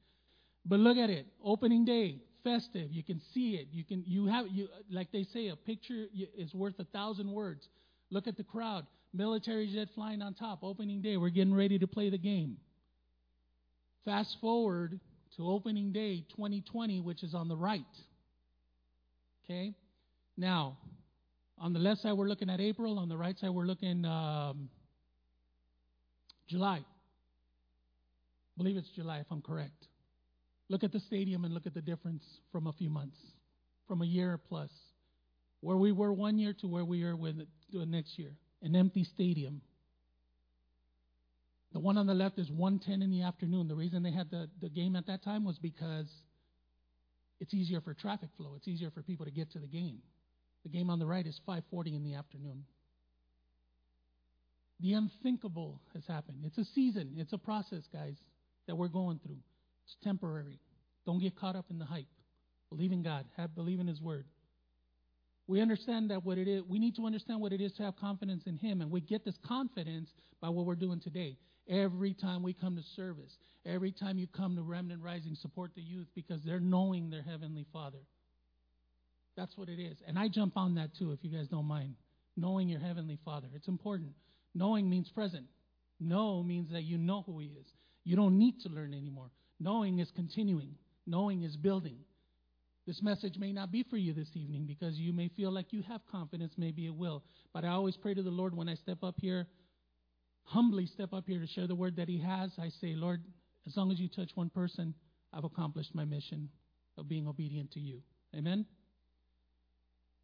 [0.66, 1.28] But look at it.
[1.44, 2.92] Opening day, festive.
[2.92, 3.68] You can see it.
[3.72, 4.04] You can.
[4.06, 4.48] You have.
[4.50, 6.06] You like they say, a picture
[6.38, 7.68] is worth a thousand words.
[8.10, 8.86] Look at the crowd.
[9.14, 10.64] Military jet flying on top.
[10.64, 11.18] Opening day.
[11.18, 12.58] We're getting ready to play the game.
[14.06, 15.00] Fast forward
[15.36, 17.82] to opening day 2020, which is on the right.
[19.44, 19.74] Okay?
[20.38, 20.78] Now,
[21.58, 23.00] on the left side, we're looking at April.
[23.00, 24.70] On the right side, we're looking um,
[26.48, 26.78] July.
[26.78, 29.88] I believe it's July, if I'm correct.
[30.70, 33.18] Look at the stadium and look at the difference from a few months,
[33.88, 34.72] from a year plus.
[35.62, 37.36] Where we were one year to where we are with
[37.72, 38.32] next year.
[38.62, 39.62] An empty stadium.
[41.74, 43.68] The one on the left is 1:10 in the afternoon.
[43.68, 46.12] The reason they had the, the game at that time was because
[47.40, 48.56] it's easier for traffic flow.
[48.56, 50.02] It's easier for people to get to the game.
[50.64, 52.66] The game on the right is 5:40 in the afternoon.
[54.80, 56.44] The unthinkable has happened.
[56.46, 57.16] It's a season.
[57.18, 58.16] It's a process, guys,
[58.68, 59.40] that we're going through.
[59.86, 60.60] It's temporary.
[61.06, 62.08] Don't get caught up in the hype.
[62.70, 63.26] Believe in God.
[63.38, 64.26] Have believe in His Word.
[65.48, 66.64] We understand that what it is.
[66.68, 69.24] We need to understand what it is to have confidence in Him, and we get
[69.24, 70.10] this confidence
[70.42, 71.38] by what we're doing today.
[71.70, 73.36] Every time we come to service,
[73.66, 77.66] every time you come to Remnant Rising, support the youth because they're knowing their Heavenly
[77.72, 78.00] Father.
[79.36, 79.98] That's what it is.
[80.06, 81.96] And I jump on that too, if you guys don't mind.
[82.36, 83.48] Knowing your Heavenly Father.
[83.56, 84.12] It's important.
[84.58, 85.46] Knowing means present.
[86.00, 87.68] Know means that you know who He is.
[88.04, 89.32] You don't need to learn anymore.
[89.60, 91.98] Knowing is continuing, knowing is building.
[92.86, 95.82] This message may not be for you this evening because you may feel like you
[95.84, 97.24] have confidence, maybe it will.
[97.54, 99.48] But I always pray to the Lord when I step up here
[100.48, 103.22] humbly step up here to share the word that He has, I say, Lord,
[103.68, 104.94] as long as you touch one person,
[105.34, 106.50] I've accomplished my mission
[106.98, 108.02] of being obedient to you.
[108.36, 108.66] Amen?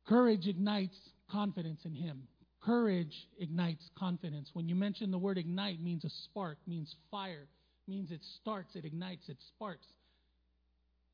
[0.08, 0.98] Courage ignites
[1.30, 2.24] confidence in Him.
[2.66, 4.50] Courage ignites confidence.
[4.54, 7.48] When you mention the word ignite, means a spark, means fire,
[7.88, 9.86] means it starts, it ignites, it sparks.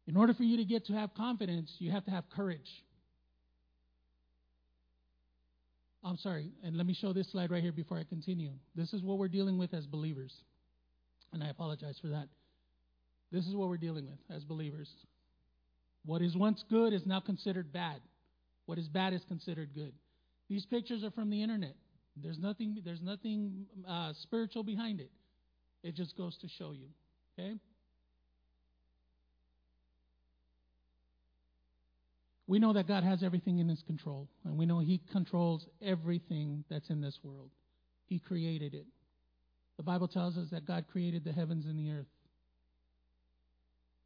[0.07, 2.69] In order for you to get to have confidence, you have to have courage.
[6.03, 8.51] I'm sorry, and let me show this slide right here before I continue.
[8.75, 10.33] This is what we're dealing with as believers.
[11.33, 12.27] And I apologize for that.
[13.31, 14.89] This is what we're dealing with as believers.
[16.05, 17.99] What is once good is now considered bad.
[18.65, 19.93] What is bad is considered good.
[20.49, 21.75] These pictures are from the internet.
[22.15, 25.11] There's nothing, there's nothing uh, spiritual behind it.
[25.83, 26.87] It just goes to show you.
[27.37, 27.59] Okay?
[32.49, 36.63] we know that God has everything in His control, and we know He controls everything
[36.67, 37.51] that's in this world.
[38.07, 38.87] He created it.
[39.77, 42.07] The Bible tells us that God created the heavens and the earth.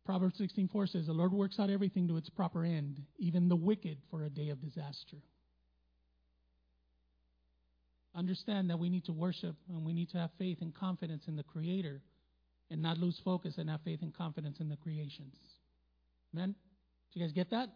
[0.05, 3.97] Proverbs 16:4 says, "The Lord works out everything to its proper end, even the wicked
[4.09, 5.21] for a day of disaster."
[8.15, 11.35] Understand that we need to worship and we need to have faith and confidence in
[11.35, 12.01] the Creator
[12.69, 15.35] and not lose focus and have faith and confidence in the creations.
[16.33, 16.55] Amen?
[17.11, 17.69] Do you guys get that?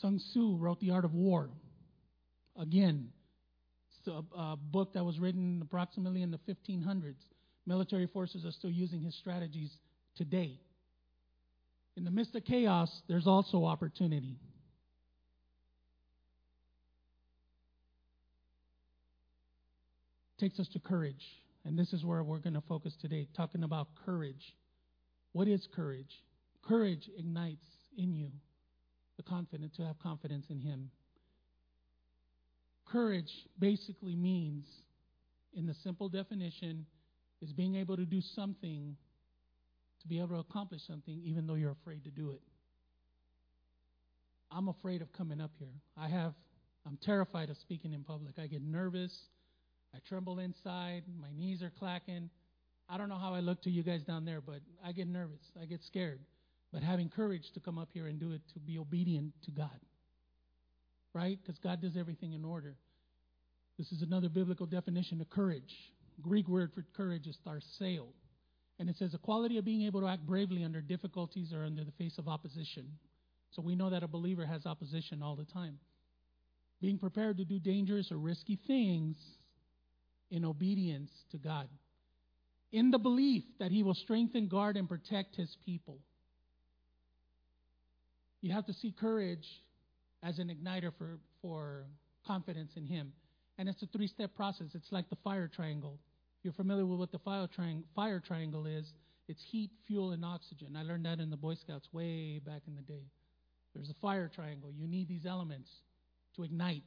[0.00, 1.50] Sun Tzu wrote The Art of War.
[2.60, 3.10] Again,
[4.06, 7.14] a, a book that was written approximately in the 1500s.
[7.66, 9.70] Military forces are still using his strategies
[10.16, 10.58] today.
[11.96, 14.38] In the midst of chaos, there's also opportunity.
[20.42, 21.24] Takes us to courage.
[21.64, 24.56] And this is where we're going to focus today, talking about courage.
[25.30, 26.10] What is courage?
[26.66, 27.64] Courage ignites
[27.96, 28.26] in you
[29.16, 30.90] the confidence to have confidence in Him.
[32.90, 34.66] Courage basically means,
[35.54, 36.86] in the simple definition,
[37.40, 38.96] is being able to do something
[40.00, 42.40] to be able to accomplish something even though you're afraid to do it.
[44.50, 45.80] I'm afraid of coming up here.
[45.96, 46.34] I have
[46.84, 48.40] I'm terrified of speaking in public.
[48.40, 49.16] I get nervous.
[49.94, 51.04] I tremble inside.
[51.20, 52.30] My knees are clacking.
[52.88, 55.42] I don't know how I look to you guys down there, but I get nervous.
[55.60, 56.20] I get scared.
[56.72, 59.80] But having courage to come up here and do it, to be obedient to God.
[61.14, 61.38] Right?
[61.42, 62.76] Because God does everything in order.
[63.78, 65.74] This is another biblical definition of courage.
[66.22, 68.06] Greek word for courage is tharseo.
[68.78, 71.84] And it says the quality of being able to act bravely under difficulties or under
[71.84, 72.86] the face of opposition.
[73.50, 75.78] So we know that a believer has opposition all the time.
[76.80, 79.16] Being prepared to do dangerous or risky things
[80.32, 81.68] in obedience to God.
[82.72, 85.98] In the belief that He will strengthen, guard, and protect His people.
[88.40, 89.46] You have to see courage
[90.22, 91.84] as an igniter for, for
[92.26, 93.12] confidence in Him.
[93.58, 94.68] And it's a three step process.
[94.74, 95.98] It's like the fire triangle.
[96.38, 97.46] If you're familiar with what the fire,
[97.94, 98.90] fire triangle is,
[99.28, 100.74] it's heat, fuel, and oxygen.
[100.76, 103.04] I learned that in the Boy Scouts way back in the day.
[103.74, 104.72] There's a fire triangle.
[104.74, 105.70] You need these elements
[106.36, 106.82] to ignite.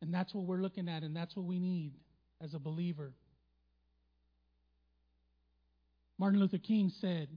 [0.00, 1.92] And that's what we're looking at, and that's what we need
[2.44, 3.12] as a believer.
[6.18, 7.28] Martin Luther King said,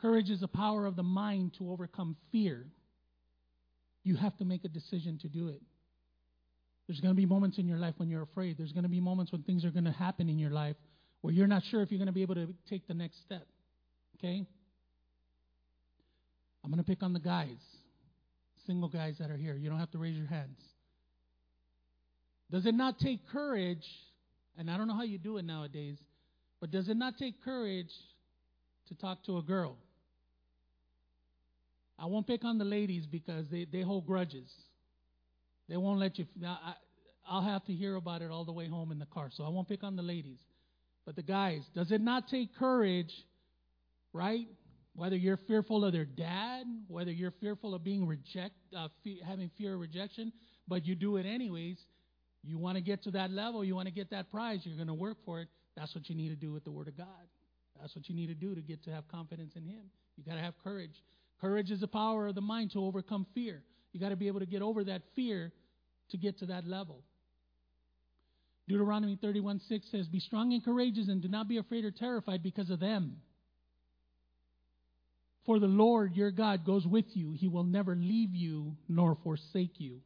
[0.00, 2.66] Courage is the power of the mind to overcome fear.
[4.04, 5.62] You have to make a decision to do it.
[6.86, 8.58] There's going to be moments in your life when you're afraid.
[8.58, 10.76] There's going to be moments when things are going to happen in your life
[11.22, 13.46] where you're not sure if you're going to be able to take the next step.
[14.18, 14.46] Okay?
[16.62, 17.56] I'm going to pick on the guys
[18.66, 19.54] single guys that are here.
[19.54, 20.58] You don't have to raise your hands.
[22.50, 23.84] Does it not take courage?
[24.56, 25.98] And I don't know how you do it nowadays,
[26.60, 27.92] but does it not take courage
[28.88, 29.76] to talk to a girl?
[31.98, 34.50] I won't pick on the ladies because they, they hold grudges.
[35.68, 36.26] They won't let you.
[36.44, 36.74] I,
[37.28, 39.48] I'll have to hear about it all the way home in the car, so I
[39.48, 40.38] won't pick on the ladies.
[41.04, 43.12] But the guys, does it not take courage,
[44.12, 44.46] right,
[44.94, 49.50] whether you're fearful of their dad, whether you're fearful of being reject, uh, fe- having
[49.58, 50.32] fear of rejection,
[50.66, 51.78] but you do it anyways.
[52.46, 54.88] You want to get to that level, you want to get that prize, you're going
[54.88, 55.48] to work for it.
[55.76, 57.06] That's what you need to do with the Word of God.
[57.80, 59.82] That's what you need to do to get to have confidence in Him.
[60.16, 61.02] You got to have courage.
[61.40, 63.62] Courage is the power of the mind to overcome fear.
[63.92, 65.52] You got to be able to get over that fear
[66.10, 67.02] to get to that level.
[68.68, 72.42] Deuteronomy 31 6 says, Be strong and courageous and do not be afraid or terrified
[72.42, 73.16] because of them.
[75.44, 77.32] For the Lord your God goes with you.
[77.32, 80.00] He will never leave you nor forsake you.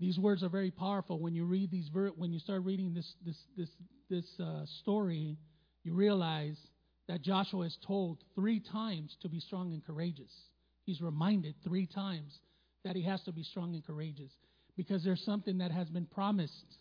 [0.00, 1.18] These words are very powerful.
[1.20, 3.70] When you read these, ver- when you start reading this this this
[4.10, 5.38] this uh, story,
[5.82, 6.58] you realize
[7.08, 10.32] that Joshua is told three times to be strong and courageous.
[10.84, 12.38] He's reminded three times
[12.84, 14.32] that he has to be strong and courageous
[14.76, 16.78] because there's something that has been promised.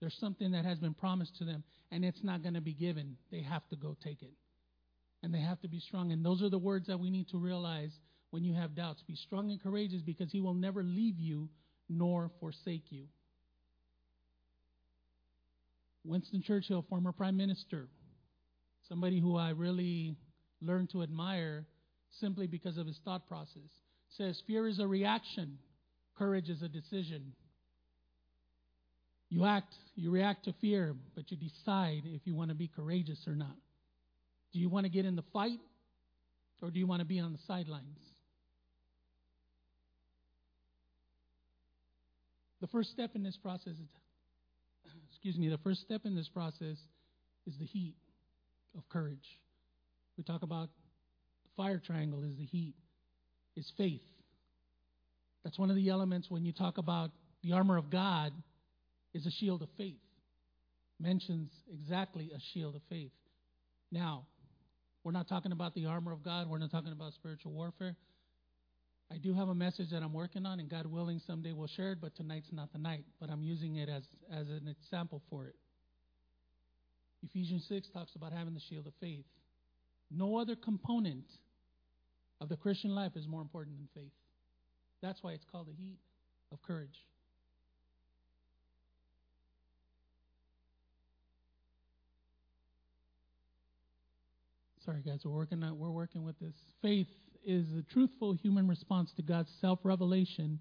[0.00, 3.16] There's something that has been promised to them, and it's not going to be given.
[3.30, 4.32] They have to go take it
[5.24, 6.12] and they have to be strong.
[6.12, 7.90] And those are the words that we need to realize
[8.34, 9.00] when you have doubts.
[9.06, 11.48] Be strong and courageous because He will never leave you
[11.88, 13.04] nor forsake you.
[16.04, 17.86] Winston Churchill, former prime minister,
[18.88, 20.16] somebody who I really
[20.60, 21.64] learned to admire
[22.20, 23.70] simply because of his thought process,
[24.16, 25.56] says fear is a reaction,
[26.18, 27.34] courage is a decision.
[29.28, 33.20] You act, you react to fear, but you decide if you want to be courageous
[33.28, 33.56] or not.
[34.52, 35.60] Do you want to get in the fight
[36.60, 37.98] or do you want to be on the sidelines?
[42.64, 43.88] The first step in this process is,
[45.10, 46.78] excuse me, the first step in this process
[47.46, 47.94] is the heat
[48.74, 49.38] of courage.
[50.16, 50.70] We talk about
[51.42, 52.72] the fire triangle is the heat,
[53.54, 54.00] is faith.
[55.44, 57.10] That's one of the elements when you talk about
[57.42, 58.32] the armor of God
[59.12, 60.00] is a shield of faith.
[60.98, 63.12] Mentions exactly a shield of faith.
[63.92, 64.24] Now,
[65.02, 66.48] we're not talking about the armor of God.
[66.48, 67.94] We're not talking about spiritual warfare.
[69.14, 71.92] I do have a message that I'm working on, and God willing, someday we'll share
[71.92, 73.04] it, but tonight's not the night.
[73.20, 75.54] But I'm using it as, as an example for it.
[77.22, 79.24] Ephesians 6 talks about having the shield of faith.
[80.10, 81.26] No other component
[82.40, 84.12] of the Christian life is more important than faith.
[85.00, 85.98] That's why it's called the heat
[86.50, 86.98] of courage.
[94.84, 96.54] Sorry, guys, we're working on, we're working with this.
[96.82, 97.06] Faith
[97.44, 100.58] is a truthful human response to God's self-revelation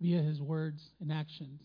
[0.00, 1.60] via His words and actions.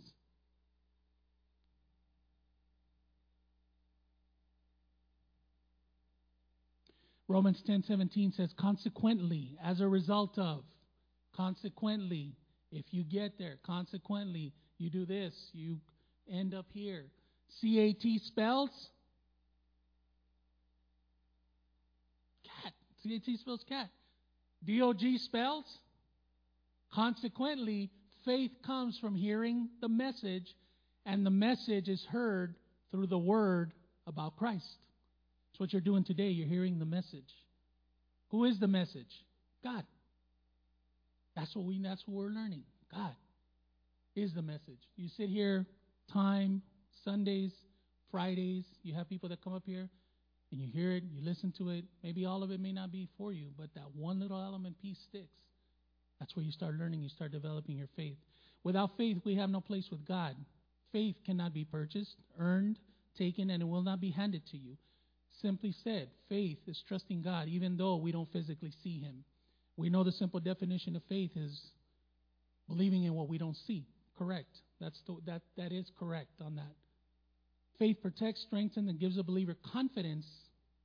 [7.27, 10.65] Romans 10:17 says consequently as a result of
[11.33, 12.35] consequently
[12.73, 15.79] if you get there consequently you do this you
[16.29, 17.05] end up here
[17.61, 18.89] CAT spells
[22.43, 23.89] cat C-A-T spells cat.
[24.65, 25.65] D-O-G spells.
[26.93, 27.89] Consequently,
[28.25, 30.53] faith comes from hearing the message,
[31.05, 32.55] and the message is heard
[32.91, 33.71] through the word
[34.07, 34.67] about Christ.
[35.51, 36.29] That's what you're doing today.
[36.29, 37.33] You're hearing the message.
[38.29, 39.11] Who is the message?
[39.63, 39.83] God.
[41.35, 42.63] That's what we that's what we're learning.
[42.93, 43.15] God
[44.15, 44.79] is the message.
[44.97, 45.65] You sit here
[46.11, 46.61] time,
[47.05, 47.53] Sundays,
[48.11, 49.89] Fridays, you have people that come up here
[50.51, 51.85] and you hear it, you listen to it.
[52.03, 54.99] Maybe all of it may not be for you, but that one little element piece
[55.09, 55.37] sticks.
[56.19, 58.17] That's where you start learning, you start developing your faith.
[58.63, 60.35] Without faith, we have no place with God.
[60.91, 62.77] Faith cannot be purchased, earned,
[63.17, 64.77] taken, and it will not be handed to you.
[65.41, 69.23] Simply said, faith is trusting God even though we don't physically see Him.
[69.77, 71.59] We know the simple definition of faith is
[72.67, 73.85] believing in what we don't see.
[74.17, 74.59] Correct.
[74.79, 76.75] That's the, that, that is correct on that.
[77.79, 80.25] Faith protects, strengthens, and gives a believer confidence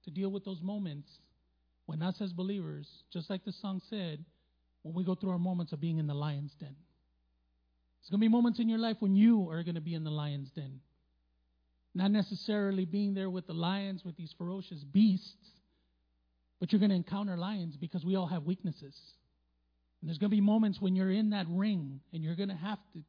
[0.06, 1.08] to deal with those moments
[1.86, 4.24] when us as believers, just like the song said,
[4.82, 6.74] when we go through our moments of being in the lion's den.
[8.00, 10.04] There's going to be moments in your life when you are going to be in
[10.04, 10.80] the lion's den.
[11.94, 15.50] Not necessarily being there with the lions, with these ferocious beasts,
[16.60, 18.96] but you're going to encounter lions because we all have weaknesses.
[20.00, 22.54] And there's going to be moments when you're in that ring and you're going to
[22.54, 23.02] have to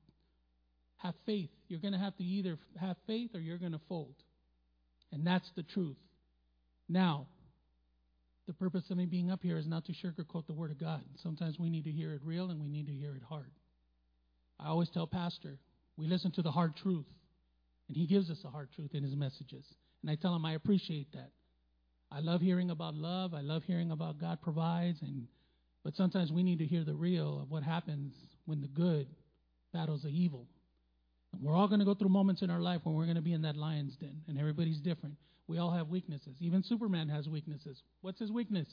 [0.98, 1.50] have faith.
[1.68, 4.16] You're going to have to either have faith or you're going to fold.
[5.12, 5.98] And that's the truth.
[6.90, 7.28] Now,
[8.48, 11.04] the purpose of me being up here is not to sugarcoat the Word of God.
[11.22, 13.52] Sometimes we need to hear it real and we need to hear it hard.
[14.60, 15.60] I always tell Pastor,
[15.98, 17.06] we listen to the hard truth,
[17.88, 19.66] and he gives us the hard truth in his messages.
[20.02, 21.32] And I tell him I appreciate that.
[22.12, 23.34] I love hearing about love.
[23.34, 25.28] I love hearing about God provides, and
[25.84, 28.14] but sometimes we need to hear the real of what happens
[28.46, 29.08] when the good
[29.74, 30.48] battles the evil.
[31.34, 33.22] And we're all going to go through moments in our life when we're going to
[33.22, 35.16] be in that lion's den, and everybody's different.
[35.48, 36.36] We all have weaknesses.
[36.40, 37.82] Even Superman has weaknesses.
[38.02, 38.68] What's his weakness?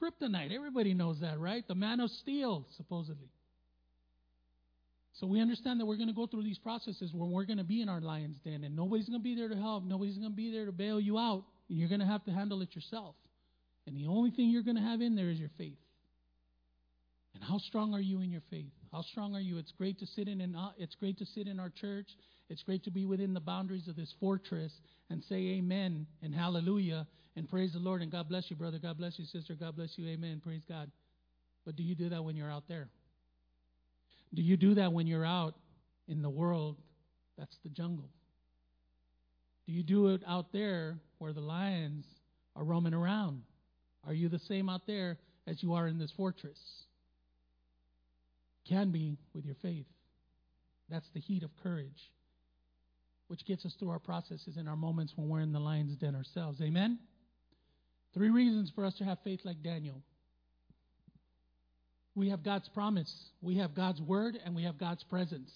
[0.00, 0.54] Kryptonite.
[0.54, 1.66] Everybody knows that, right?
[1.66, 3.28] The man of steel, supposedly.
[5.14, 7.64] So we understand that we're going to go through these processes when we're going to
[7.64, 9.82] be in our lion's den, and nobody's going to be there to help.
[9.84, 11.44] Nobody's going to be there to bail you out.
[11.68, 13.14] And you're going to have to handle it yourself.
[13.86, 15.78] And the only thing you're going to have in there is your faith.
[17.34, 18.72] And how strong are you in your faith?
[18.92, 19.58] How strong are you?
[19.58, 22.08] It's great to sit in and uh, it's great to sit in our church.
[22.48, 24.72] It's great to be within the boundaries of this fortress
[25.10, 27.06] and say amen and hallelujah
[27.36, 28.78] and praise the Lord and God bless you, brother.
[28.78, 29.54] God bless you, sister.
[29.54, 30.08] God bless you.
[30.08, 30.40] Amen.
[30.42, 30.90] Praise God.
[31.64, 32.88] But do you do that when you're out there?
[34.34, 35.54] Do you do that when you're out
[36.08, 36.76] in the world
[37.36, 38.08] that's the jungle?
[39.66, 42.04] Do you do it out there where the lions
[42.54, 43.42] are roaming around?
[44.06, 46.58] Are you the same out there as you are in this fortress?
[48.68, 49.86] Can be with your faith.
[50.88, 52.10] That's the heat of courage,
[53.28, 56.14] which gets us through our processes and our moments when we're in the lion's den
[56.14, 56.60] ourselves.
[56.60, 56.98] Amen?
[58.14, 60.02] Three reasons for us to have faith like Daniel.
[62.14, 63.12] We have God's promise,
[63.42, 65.50] we have God's word, and we have God's presence.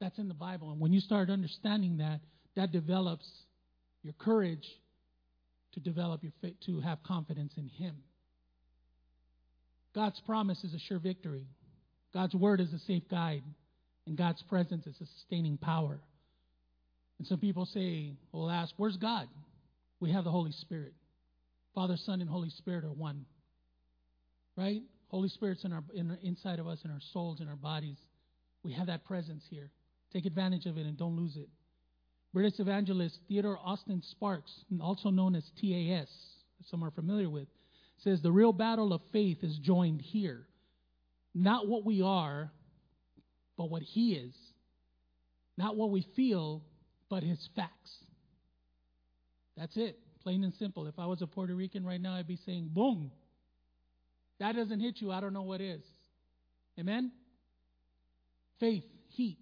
[0.00, 0.70] That's in the Bible.
[0.70, 2.20] And when you start understanding that,
[2.54, 3.28] that develops
[4.02, 4.66] your courage
[5.72, 7.96] to develop your faith, to have confidence in Him.
[9.94, 11.46] God's promise is a sure victory.
[12.14, 13.42] God's word is a safe guide,
[14.06, 15.98] and God's presence is a sustaining power.
[17.18, 19.28] And some people say, will ask, where's God?
[20.00, 20.92] We have the Holy Spirit.
[21.74, 23.24] Father, Son, and Holy Spirit are one.
[24.56, 24.82] Right?
[25.08, 27.96] Holy Spirit's in our in, inside of us, in our souls, in our bodies.
[28.62, 29.70] We have that presence here.
[30.12, 31.48] Take advantage of it and don't lose it.
[32.32, 36.08] British evangelist Theodore Austin Sparks, also known as TAS,
[36.70, 37.48] some are familiar with,
[38.02, 40.46] says the real battle of faith is joined here.
[41.34, 42.50] Not what we are,
[43.56, 44.34] but what He is.
[45.56, 46.62] Not what we feel,
[47.08, 47.92] but His facts.
[49.56, 50.86] That's it, plain and simple.
[50.86, 53.10] If I was a Puerto Rican right now, I'd be saying, boom.
[54.38, 55.82] That doesn't hit you, I don't know what is.
[56.78, 57.10] Amen?
[58.60, 59.38] Faith, heat,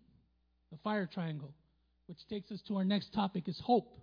[0.70, 1.52] the fire triangle
[2.06, 3.96] which takes us to our next topic is hope.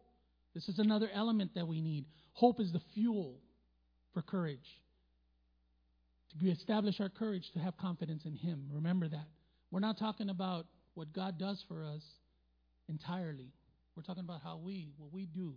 [0.54, 2.06] This is another element that we need.
[2.34, 3.36] Hope is the fuel
[4.14, 4.60] for courage.
[6.40, 8.68] To establish our courage to have confidence in Him.
[8.72, 9.28] Remember that.
[9.70, 12.02] We're not talking about what God does for us
[12.90, 13.52] entirely.
[13.96, 15.54] We're talking about how we, what we do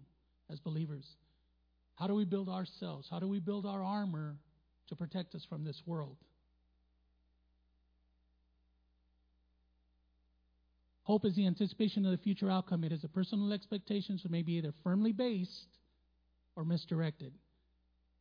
[0.51, 1.07] as believers.
[1.97, 3.09] How do we build ourselves?
[3.11, 4.37] How do we build our armor
[4.89, 6.17] to protect us from this world?
[11.05, 12.83] Hope is the anticipation of the future outcome.
[12.83, 15.69] It is a personal expectation, so may be either firmly based
[16.57, 17.33] or misdirected.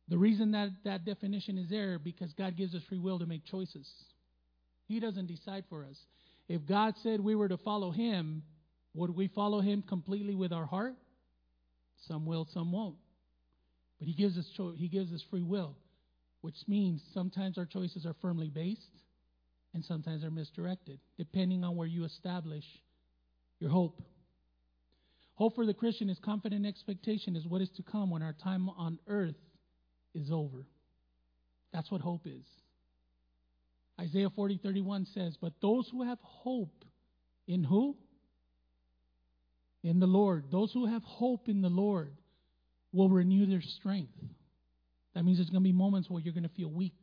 [0.08, 3.46] The reason that that definition is there because God gives us free will to make
[3.46, 3.90] choices.
[4.86, 5.96] He doesn't decide for us.
[6.46, 8.42] If God said we were to follow Him,
[8.94, 10.94] would we follow Him completely with our heart?
[12.06, 12.96] Some will, some won't.
[13.98, 15.76] But He gives us cho- He gives us free will,
[16.40, 18.80] which means sometimes our choices are firmly based,
[19.74, 22.64] and sometimes they're misdirected, depending on where you establish
[23.58, 24.00] your hope.
[25.34, 28.68] Hope for the Christian is confident expectation is what is to come when our time
[28.68, 29.34] on earth
[30.14, 30.64] is over.
[31.72, 32.44] That's what hope is.
[34.00, 36.84] Isaiah 40, 31 says, But those who have hope
[37.48, 37.96] in who?
[39.84, 40.46] In the Lord.
[40.50, 42.12] Those who have hope in the Lord
[42.92, 44.14] will renew their strength.
[45.14, 46.96] That means there's going to be moments where you're going to feel weak.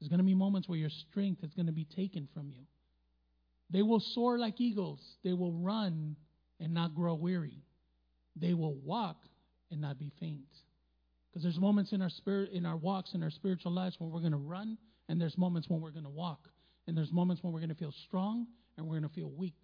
[0.00, 2.62] There's going to be moments where your strength is going to be taken from you.
[3.70, 5.00] They will soar like eagles.
[5.22, 6.16] They will run
[6.58, 7.58] and not grow weary.
[8.34, 9.16] They will walk
[9.70, 10.46] and not be faint.
[11.28, 14.20] Because there's moments in our spirit, in our walks, in our spiritual lives when we're
[14.20, 16.40] going to run, and there's moments when we're going to walk,
[16.86, 18.46] and there's moments when we're going to feel strong
[18.76, 19.58] and we're going to feel weak.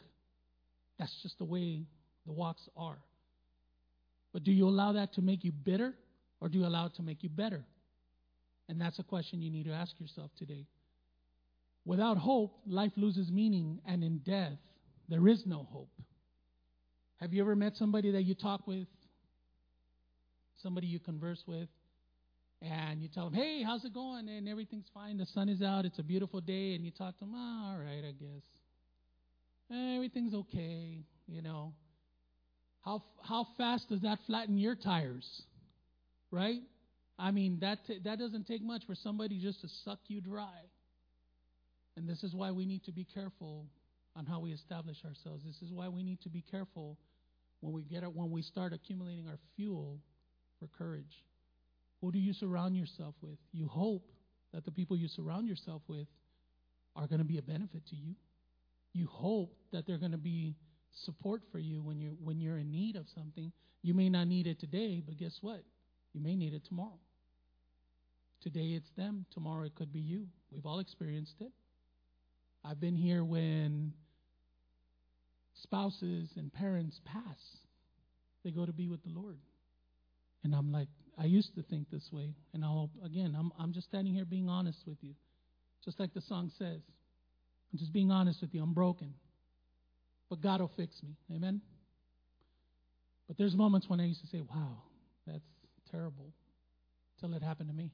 [0.98, 1.84] That's just the way
[2.26, 2.98] the walks are.
[4.32, 5.94] But do you allow that to make you bitter,
[6.40, 7.64] or do you allow it to make you better?
[8.68, 10.66] And that's a question you need to ask yourself today.
[11.84, 14.58] Without hope, life loses meaning, and in death,
[15.08, 15.90] there is no hope.
[17.20, 18.86] Have you ever met somebody that you talk with,
[20.62, 21.68] somebody you converse with,
[22.62, 24.28] and you tell them, hey, how's it going?
[24.28, 25.18] And everything's fine.
[25.18, 25.84] The sun is out.
[25.84, 26.74] It's a beautiful day.
[26.74, 28.42] And you talk to them, oh, all right, I guess.
[29.96, 31.72] Everything's okay, you know.
[32.84, 35.26] How, how fast does that flatten your tires?
[36.30, 36.60] Right?
[37.18, 40.58] I mean, that, t- that doesn't take much for somebody just to suck you dry.
[41.96, 43.66] And this is why we need to be careful
[44.16, 45.44] on how we establish ourselves.
[45.44, 46.98] This is why we need to be careful
[47.60, 50.00] when we get when we start accumulating our fuel
[50.58, 51.24] for courage.
[52.00, 53.38] Who do you surround yourself with?
[53.52, 54.10] You hope
[54.52, 56.08] that the people you surround yourself with
[56.96, 58.14] are going to be a benefit to you.
[58.92, 60.56] You hope that they're going to be
[61.04, 63.52] support for you when you're when you're in need of something.
[63.82, 65.62] You may not need it today, but guess what?
[66.12, 66.98] You may need it tomorrow.
[68.42, 70.26] Today it's them, tomorrow it could be you.
[70.50, 71.52] We've all experienced it.
[72.64, 73.92] I've been here when
[75.62, 77.38] spouses and parents pass.
[78.44, 79.38] They go to be with the Lord.
[80.44, 80.88] And I'm like,
[81.18, 82.34] I used to think this way.
[82.52, 85.14] And I'll, again, I'm, I'm just standing here being honest with you.
[85.84, 86.80] Just like the song says.
[87.72, 88.62] I'm just being honest with you.
[88.62, 89.14] I'm broken.
[90.32, 91.10] But God will fix me.
[91.36, 91.60] Amen?
[93.28, 94.78] But there's moments when I used to say, wow,
[95.26, 95.44] that's
[95.90, 96.32] terrible.
[97.20, 97.90] Till it happened to me.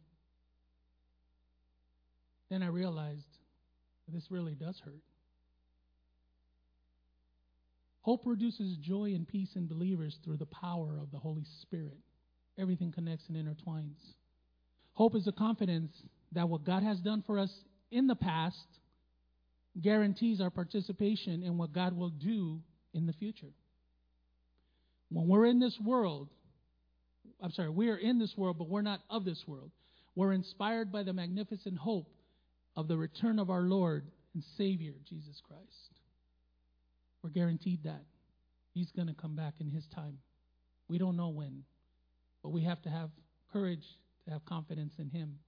[2.49, 3.27] Then I realized
[4.07, 5.03] this really does hurt.
[8.03, 11.99] Hope produces joy and peace in believers through the power of the Holy Spirit.
[12.57, 13.99] Everything connects and intertwines.
[14.93, 15.91] Hope is a confidence
[16.31, 17.51] that what God has done for us
[17.91, 18.69] in the past
[19.81, 22.61] guarantees our participation in what God will do
[22.95, 23.53] in the future.
[25.11, 26.29] When we're in this world,
[27.43, 29.71] I'm sorry, we are in this world, but we're not of this world.
[30.15, 32.11] We're inspired by the magnificent hope
[32.77, 34.05] of the return of our Lord
[34.35, 36.01] and Savior, Jesus Christ.
[37.23, 38.03] We're guaranteed that.
[38.75, 40.19] He's going to come back in His time.
[40.89, 41.63] We don't know when,
[42.43, 43.11] but we have to have
[43.53, 43.85] courage
[44.25, 45.39] to have confidence in Him.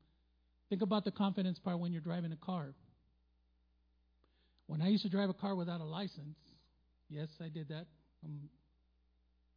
[0.69, 2.75] Think about the confidence part when you're driving a car.
[4.71, 6.39] When I used to drive a car without a license,
[7.09, 7.87] yes, I did that.
[8.25, 8.49] Um,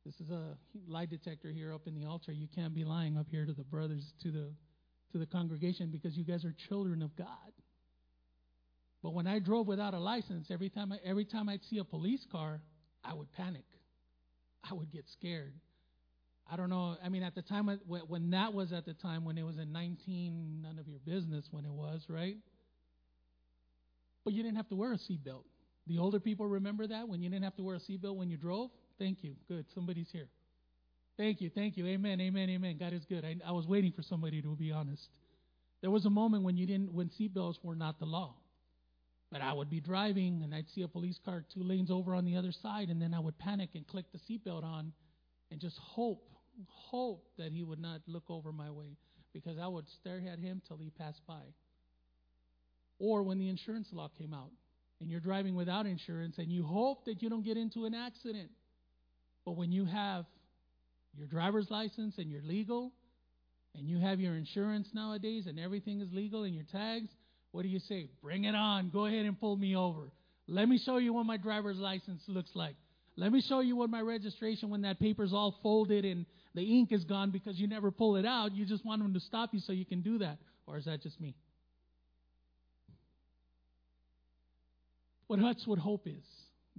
[0.04, 0.58] this is a
[0.88, 2.32] lie detector here up in the altar.
[2.32, 4.52] You can't be lying up here to the brothers, to the
[5.12, 7.28] to the congregation, because you guys are children of God.
[9.04, 11.84] But when I drove without a license, every time I, every time I'd see a
[11.84, 12.60] police car,
[13.06, 13.66] I would panic.
[14.68, 15.54] I would get scared.
[16.52, 16.98] I don't know.
[17.06, 19.72] I mean, at the time when that was at the time when it was in
[19.72, 22.38] 19, none of your business when it was, right?
[24.24, 25.44] But you didn't have to wear a seatbelt.
[25.88, 28.38] The older people remember that when you didn't have to wear a seatbelt when you
[28.38, 28.70] drove.
[29.00, 29.36] Thank you.
[29.48, 29.66] Good.
[29.74, 30.30] Somebody's here.
[31.18, 31.50] Thank you.
[31.50, 31.86] Thank you.
[31.88, 32.22] Amen.
[32.22, 32.50] Amen.
[32.50, 32.78] Amen.
[32.80, 33.26] God is good.
[33.26, 35.10] I, I was waiting for somebody to be honest.
[35.82, 38.36] There was a moment when you didn't, when seatbelts were not the law.
[39.32, 42.24] But I would be driving and I'd see a police car two lanes over on
[42.24, 44.94] the other side, and then I would panic and click the seatbelt on
[45.52, 46.24] and just hope,
[46.68, 48.96] hope that he would not look over my way
[49.34, 51.42] because I would stare at him till he passed by.
[53.04, 54.50] Or when the insurance law came out
[55.02, 58.50] and you're driving without insurance and you hope that you don't get into an accident.
[59.46, 60.24] But when you have
[61.14, 62.94] your driver's license and you're legal
[63.76, 67.10] and you have your insurance nowadays and everything is legal and your tags,
[67.52, 68.08] what do you say?
[68.22, 68.90] Bring it on.
[68.90, 70.10] Go ahead and pull me over.
[70.48, 72.76] Let me show you what my driver's license looks like.
[73.18, 76.26] Let me show you what my registration when that paper's all folded and
[76.56, 78.54] the ink is gone because you never pull it out.
[78.54, 80.38] You just want them to stop you so you can do that.
[80.68, 81.36] Or is that just me?
[85.30, 86.24] But that's what hope is.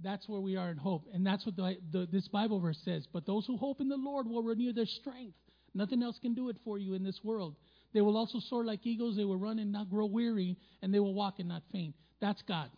[0.03, 1.05] That's where we are in hope.
[1.13, 3.07] And that's what the, the, this Bible verse says.
[3.11, 5.37] But those who hope in the Lord will renew their strength.
[5.73, 7.55] Nothing else can do it for you in this world.
[7.93, 9.15] They will also soar like eagles.
[9.15, 11.95] They will run and not grow weary, and they will walk and not faint.
[12.21, 12.69] That's God.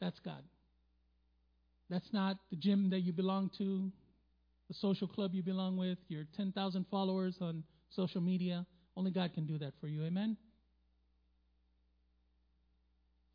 [0.00, 0.42] That's God.
[1.88, 3.90] That's not the gym that you belong to,
[4.68, 8.66] the social club you belong with, your 10,000 followers on social media.
[8.96, 10.02] Only God can do that for you.
[10.04, 10.36] Amen?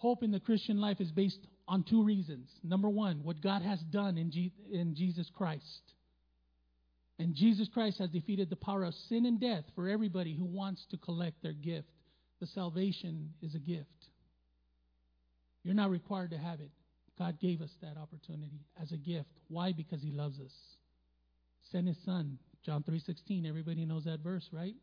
[0.02, 1.38] Hope in the Christian life is based
[1.68, 2.49] on two reasons.
[2.64, 4.32] Number one, what God has done in,
[4.72, 5.93] in Jesus Christ.
[7.20, 10.84] And Jesus Christ has defeated the power of sin and death for everybody who wants
[10.89, 11.88] to collect their gift.
[12.39, 13.86] The salvation is a gift.
[15.64, 16.72] You're not required to have it.
[17.20, 19.30] God gave us that opportunity as a gift.
[19.49, 19.72] Why?
[19.72, 20.54] Because he loves us.
[21.72, 22.39] Sent his son.
[22.66, 23.45] John 3:16.
[23.45, 24.76] Everybody knows that verse, right?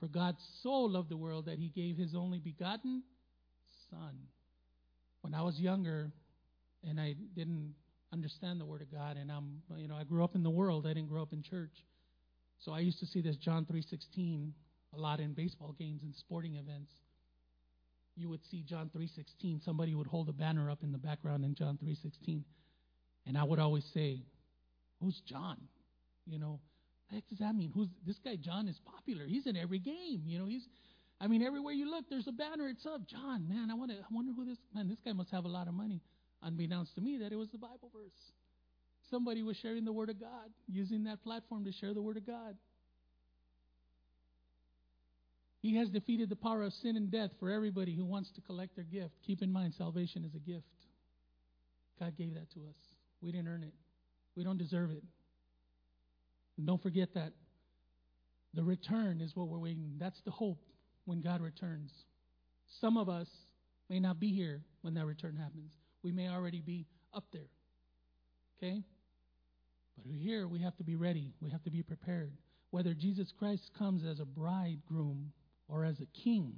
[0.00, 3.02] For God so loved the world that he gave his only begotten
[3.90, 4.16] son.
[5.22, 6.10] When I was younger
[6.88, 7.74] and I didn't
[8.12, 10.86] understand the word of God and I'm you know, I grew up in the world,
[10.86, 11.72] I didn't grow up in church.
[12.60, 14.52] So I used to see this John 3:16
[14.94, 16.92] a lot in baseball games and sporting events
[18.16, 19.60] you would see John 3:16.
[19.60, 22.44] Somebody would hold a banner up in the background in John 3:16,
[23.26, 24.24] and I would always say,
[25.00, 25.68] "Who's John?"
[26.24, 26.60] You know,
[27.10, 27.70] what does that mean?
[27.70, 28.36] Who's this guy?
[28.36, 29.26] John is popular.
[29.26, 30.26] He's in every game.
[30.26, 30.66] You know, he's.
[31.20, 32.68] I mean, everywhere you look, there's a banner.
[32.68, 33.48] It's up, John.
[33.48, 33.96] Man, I want to.
[33.96, 34.88] I wonder who this man.
[34.88, 36.00] This guy must have a lot of money.
[36.42, 38.12] Unbeknownst to me, that it was the Bible verse.
[39.10, 42.26] Somebody was sharing the Word of God, using that platform to share the Word of
[42.26, 42.56] God.
[45.62, 48.76] He has defeated the power of sin and death for everybody who wants to collect
[48.76, 49.14] their gift.
[49.26, 50.66] Keep in mind, salvation is a gift.
[51.98, 52.76] God gave that to us.
[53.22, 53.72] We didn't earn it,
[54.36, 55.02] we don't deserve it.
[56.58, 57.32] And don't forget that
[58.54, 59.94] the return is what we're waiting.
[59.98, 60.58] That's the hope
[61.06, 61.90] when God returns.
[62.80, 63.28] Some of us
[63.88, 65.72] may not be here when that return happens.
[66.02, 67.48] We may already be up there.
[68.58, 68.82] Okay?
[69.96, 71.32] But here we have to be ready.
[71.40, 72.32] We have to be prepared.
[72.70, 75.32] Whether Jesus Christ comes as a bridegroom
[75.68, 76.52] or as a king,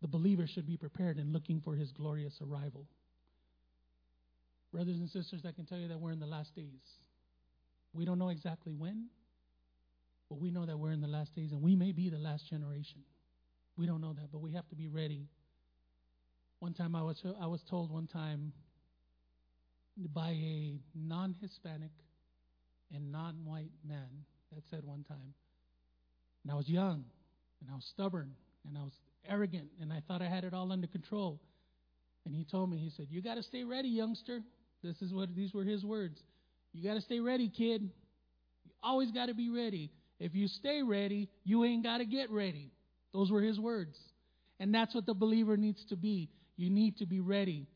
[0.00, 2.86] the believer should be prepared and looking for his glorious arrival.
[4.72, 6.66] Brothers and sisters, I can tell you that we're in the last days.
[7.94, 9.06] We don't know exactly when,
[10.28, 12.48] but we know that we're in the last days and we may be the last
[12.48, 13.00] generation.
[13.76, 15.28] We don't know that, but we have to be ready.
[16.60, 18.52] One time I was I was told one time
[20.12, 21.92] by a non-Hispanic
[22.94, 25.34] and non-white man that said one time,
[26.42, 27.04] and I was young,
[27.60, 28.32] and I was stubborn
[28.66, 28.92] and I was
[29.28, 31.40] arrogant and I thought I had it all under control.
[32.24, 34.40] And he told me, he said, You got to stay ready, youngster.
[34.82, 36.20] This is what these were his words.
[36.72, 37.82] You got to stay ready, kid.
[37.82, 39.90] You always got to be ready.
[40.20, 42.70] If you stay ready, you ain't got to get ready.
[43.12, 43.96] Those were his words.
[44.60, 46.28] And that's what the believer needs to be.
[46.56, 47.66] You need to be ready.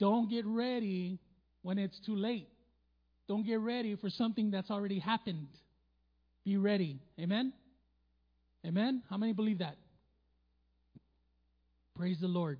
[0.00, 1.20] Don't get ready
[1.62, 2.48] when it's too late.
[3.28, 5.48] Don't get ready for something that's already happened.
[6.44, 6.98] Be ready.
[7.18, 7.52] Amen?
[8.66, 9.02] Amen?
[9.08, 9.76] How many believe that?
[11.96, 12.58] Praise the Lord.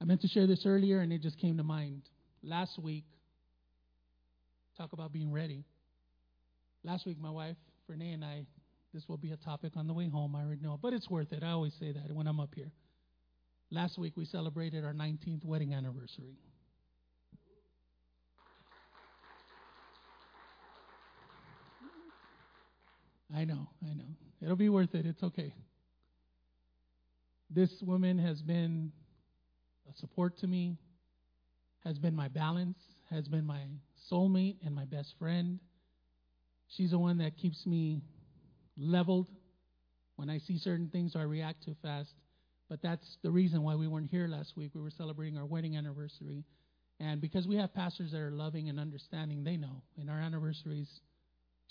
[0.00, 2.02] I meant to share this earlier and it just came to mind.
[2.42, 3.04] Last week,
[4.76, 5.64] talk about being ready.
[6.84, 7.56] Last week, my wife,
[7.92, 8.46] Renee, and I,
[8.94, 11.30] this will be a topic on the way home, I already know, but it's worth
[11.32, 11.42] it.
[11.42, 12.72] I always say that when I'm up here.
[13.70, 16.38] Last week, we celebrated our 19th wedding anniversary.
[23.34, 24.16] I know, I know.
[24.42, 25.04] It'll be worth it.
[25.04, 25.54] It's okay.
[27.50, 28.90] This woman has been
[29.90, 30.78] a support to me,
[31.84, 32.78] has been my balance,
[33.10, 33.64] has been my
[34.10, 35.60] soulmate and my best friend.
[36.76, 38.02] She's the one that keeps me
[38.76, 39.28] leveled
[40.16, 42.12] when I see certain things, or I react too fast.
[42.68, 44.70] But that's the reason why we weren't here last week.
[44.74, 46.44] We were celebrating our wedding anniversary.
[47.00, 49.82] And because we have pastors that are loving and understanding, they know.
[50.00, 50.88] In our anniversaries,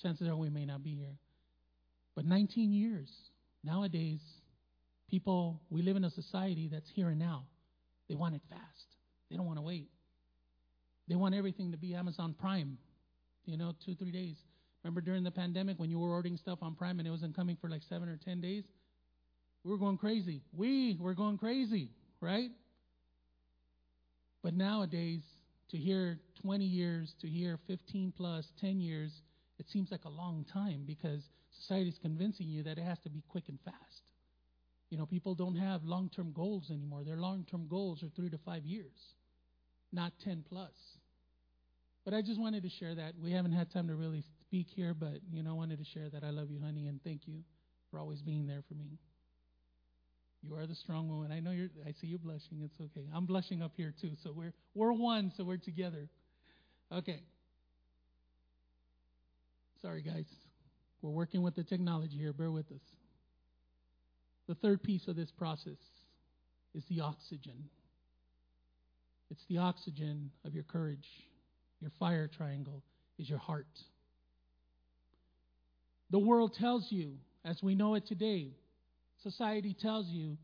[0.02, 1.18] chances are we may not be here.
[2.16, 3.10] But 19 years.
[3.64, 4.20] Nowadays,
[5.10, 7.46] people, we live in a society that's here and now.
[8.10, 8.96] They want it fast,
[9.30, 9.90] they don't want to wait.
[11.08, 12.78] They want everything to be Amazon Prime,
[13.46, 14.38] you know, two, three days.
[14.84, 17.58] Remember during the pandemic when you were ordering stuff on Prime and it wasn't coming
[17.60, 18.64] for like seven or 10 days?
[19.64, 20.42] We were going crazy.
[20.54, 22.50] We were going crazy, right?
[24.44, 25.22] But nowadays,
[25.70, 29.12] to hear 20 years, to hear 15 plus, 10 years,
[29.60, 31.22] it seems like a long time because
[31.60, 34.02] society is convincing you that it has to be quick and fast.
[34.90, 37.04] You know, people don't have long term goals anymore.
[37.04, 38.98] Their long term goals are three to five years,
[39.94, 40.74] not 10 plus.
[42.04, 43.14] But I just wanted to share that.
[43.22, 46.10] We haven't had time to really speak here, but, you know, I wanted to share
[46.10, 46.26] that.
[46.26, 47.36] I love you, honey, and thank you
[47.90, 48.98] for always being there for me.
[50.44, 51.32] You are the strong woman.
[51.32, 52.60] I know you're, I see you blushing.
[52.62, 53.08] It's okay.
[53.16, 54.12] I'm blushing up here too.
[54.22, 56.10] So we're, we're one, so we're together.
[56.92, 57.22] Okay.
[59.82, 60.26] Sorry, guys.
[61.02, 62.34] We're working with the technology here.
[62.34, 62.82] Bear with us.
[64.50, 65.80] The third piece of this process
[66.76, 67.70] is the oxygen.
[69.30, 71.08] It's the oxygen of your courage.
[71.80, 72.84] Your fire triangle
[73.18, 73.68] is your heart.
[76.12, 78.52] The world tells you, as we know it today,
[79.24, 80.38] society tells you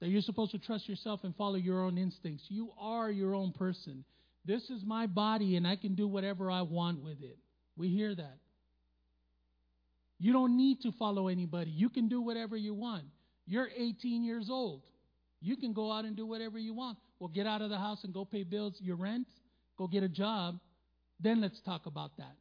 [0.00, 2.44] that you're supposed to trust yourself and follow your own instincts.
[2.48, 4.04] You are your own person.
[4.44, 7.38] This is my body, and I can do whatever I want with it.
[7.76, 8.38] We hear that.
[10.18, 11.70] You don't need to follow anybody.
[11.70, 13.04] You can do whatever you want.
[13.46, 14.82] You're 18 years old.
[15.40, 16.98] You can go out and do whatever you want.
[17.18, 19.28] Well, get out of the house and go pay bills, your rent,
[19.78, 20.58] go get a job.
[21.20, 22.36] Then let's talk about that.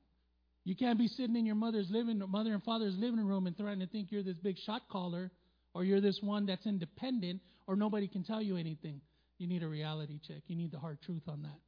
[0.66, 3.80] You can't be sitting in your mother's living mother and father's living room and trying
[3.80, 5.30] to think you're this big shot caller
[5.74, 9.02] or you're this one that's independent or nobody can tell you anything.
[9.40, 10.44] You need a reality check.
[10.48, 11.60] You need the hard truth on that.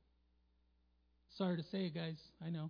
[1.37, 2.17] Sorry to say it, guys.
[2.45, 2.69] I know.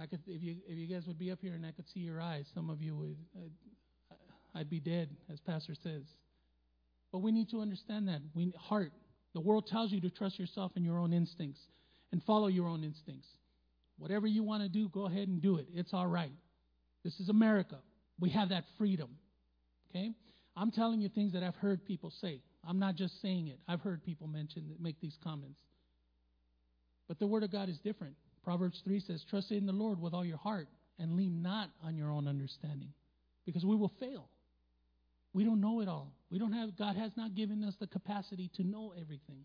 [0.00, 2.00] I could, if you if you guys would be up here and I could see
[2.00, 3.16] your eyes, some of you would.
[3.36, 4.16] Uh,
[4.56, 6.02] I'd be dead, as Pastor says.
[7.12, 8.92] But we need to understand that we heart.
[9.34, 11.60] The world tells you to trust yourself and your own instincts
[12.12, 13.28] and follow your own instincts.
[13.98, 15.66] Whatever you want to do, go ahead and do it.
[15.72, 16.32] It's all right.
[17.04, 17.78] This is America.
[18.18, 19.10] We have that freedom.
[19.90, 20.12] Okay?
[20.56, 22.40] I'm telling you things that I've heard people say.
[22.66, 23.58] I'm not just saying it.
[23.68, 25.60] I've heard people mention that make these comments.
[27.08, 28.14] But the word of God is different.
[28.42, 30.68] Proverbs 3 says, "Trust in the Lord with all your heart
[30.98, 32.92] and lean not on your own understanding."
[33.44, 34.28] Because we will fail.
[35.32, 36.12] We don't know it all.
[36.30, 39.44] We don't have God has not given us the capacity to know everything.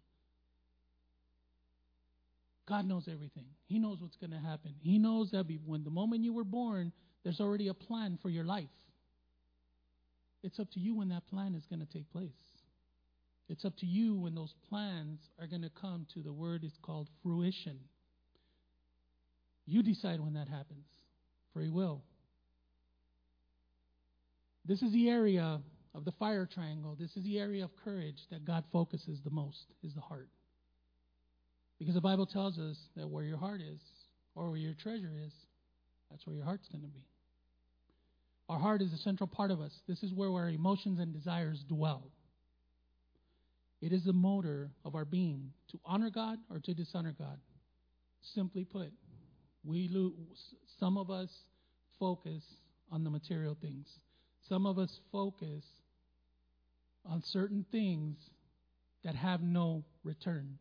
[2.70, 3.46] God knows everything.
[3.66, 4.76] He knows what's going to happen.
[4.80, 6.92] He knows that when the moment you were born,
[7.24, 8.70] there's already a plan for your life.
[10.44, 12.30] It's up to you when that plan is going to take place.
[13.50, 16.72] It's up to you when those plans are going to come to the word is
[16.84, 17.80] called fruition.
[19.66, 20.86] You decide when that happens.
[21.54, 22.04] Free will.
[24.66, 25.60] This is the area
[25.96, 26.96] of the fire triangle.
[27.00, 30.30] This is the area of courage that God focuses the most, is the heart.
[31.80, 33.80] Because the Bible tells us that where your heart is,
[34.36, 35.32] or where your treasure is,
[36.12, 37.04] that's where your heart's going to be.
[38.50, 39.72] Our heart is a central part of us.
[39.88, 42.04] This is where our emotions and desires dwell.
[43.82, 47.40] It is the motor of our being to honor God or to dishonor God.
[48.34, 48.92] Simply put,
[49.64, 50.16] we lose,
[50.80, 51.30] some of us
[52.00, 52.44] focus
[52.92, 53.88] on the material things.
[54.50, 55.64] Some of us focus
[57.06, 58.18] on certain things
[59.06, 60.58] that have no return.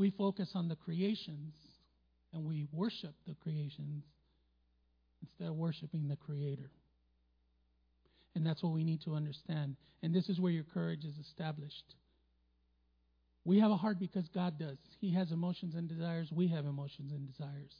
[0.00, 1.52] We focus on the creations
[2.32, 4.02] and we worship the creations
[5.20, 6.70] instead of worshiping the Creator.
[8.34, 9.76] And that's what we need to understand.
[10.02, 11.96] And this is where your courage is established.
[13.44, 14.78] We have a heart because God does.
[15.02, 16.30] He has emotions and desires.
[16.32, 17.74] We have emotions and desires.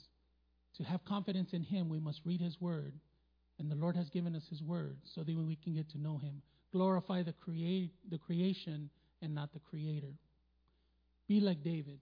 [0.76, 2.92] To have confidence in Him, we must read His Word.
[3.58, 6.18] And the Lord has given us His Word so that we can get to know
[6.18, 6.42] Him.
[6.70, 8.90] Glorify the, create, the creation
[9.22, 10.12] and not the Creator.
[11.26, 12.00] Be like David.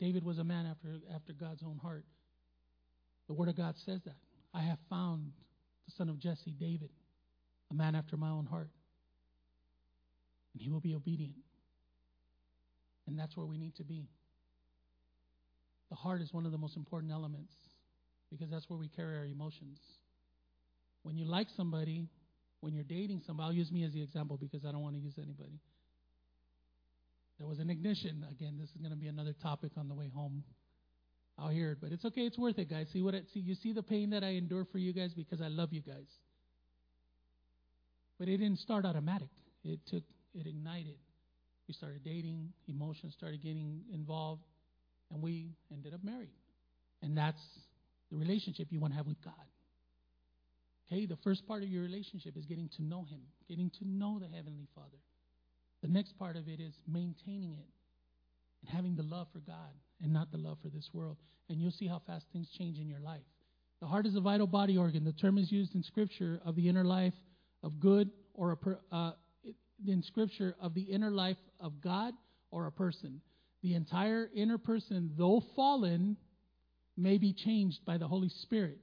[0.00, 2.04] David was a man after, after God's own heart.
[3.28, 4.16] The Word of God says that.
[4.52, 5.32] I have found
[5.86, 6.90] the son of Jesse, David,
[7.70, 8.70] a man after my own heart.
[10.52, 11.34] And he will be obedient.
[13.06, 14.06] And that's where we need to be.
[15.90, 17.52] The heart is one of the most important elements
[18.30, 19.78] because that's where we carry our emotions.
[21.02, 22.08] When you like somebody,
[22.60, 25.00] when you're dating somebody, I'll use me as the example because I don't want to
[25.00, 25.60] use anybody.
[27.38, 28.24] There was an ignition.
[28.30, 30.44] Again, this is going to be another topic on the way home.
[31.38, 32.22] I'll hear it, but it's okay.
[32.22, 32.86] It's worth it, guys.
[32.92, 33.14] See what?
[33.14, 35.72] I, see, you see the pain that I endure for you guys because I love
[35.72, 36.06] you guys.
[38.18, 39.30] But it didn't start automatic.
[39.64, 40.04] It took.
[40.32, 40.96] It ignited.
[41.66, 42.52] We started dating.
[42.68, 44.42] Emotions started getting involved,
[45.10, 46.34] and we ended up married.
[47.02, 47.42] And that's
[48.10, 49.34] the relationship you want to have with God.
[50.86, 54.20] Okay, the first part of your relationship is getting to know Him, getting to know
[54.20, 54.98] the Heavenly Father.
[55.84, 57.68] The next part of it is maintaining it
[58.62, 59.68] and having the love for God
[60.02, 61.18] and not the love for this world.
[61.50, 63.20] And you'll see how fast things change in your life.
[63.82, 65.04] The heart is a vital body organ.
[65.04, 67.12] The term is used in Scripture of the inner life
[67.62, 68.58] of good or
[68.92, 69.12] a uh,
[69.86, 72.14] in Scripture of the inner life of God
[72.50, 73.20] or a person.
[73.62, 76.16] The entire inner person, though fallen,
[76.96, 78.78] may be changed by the Holy Spirit,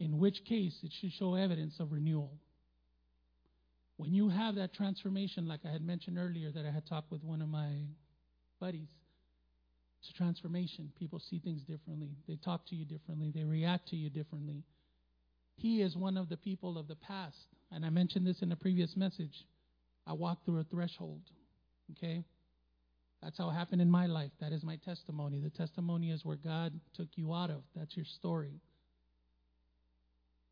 [0.00, 2.38] in which case it should show evidence of renewal.
[3.96, 7.24] When you have that transformation, like I had mentioned earlier, that I had talked with
[7.24, 7.70] one of my
[8.60, 8.88] buddies,
[10.00, 10.92] it's a transformation.
[10.98, 12.10] People see things differently.
[12.28, 13.32] They talk to you differently.
[13.34, 14.62] They react to you differently.
[15.56, 17.36] He is one of the people of the past.
[17.72, 19.46] And I mentioned this in a previous message.
[20.06, 21.22] I walked through a threshold.
[21.92, 22.22] Okay?
[23.22, 24.30] That's how it happened in my life.
[24.40, 25.40] That is my testimony.
[25.40, 27.62] The testimony is where God took you out of.
[27.74, 28.60] That's your story.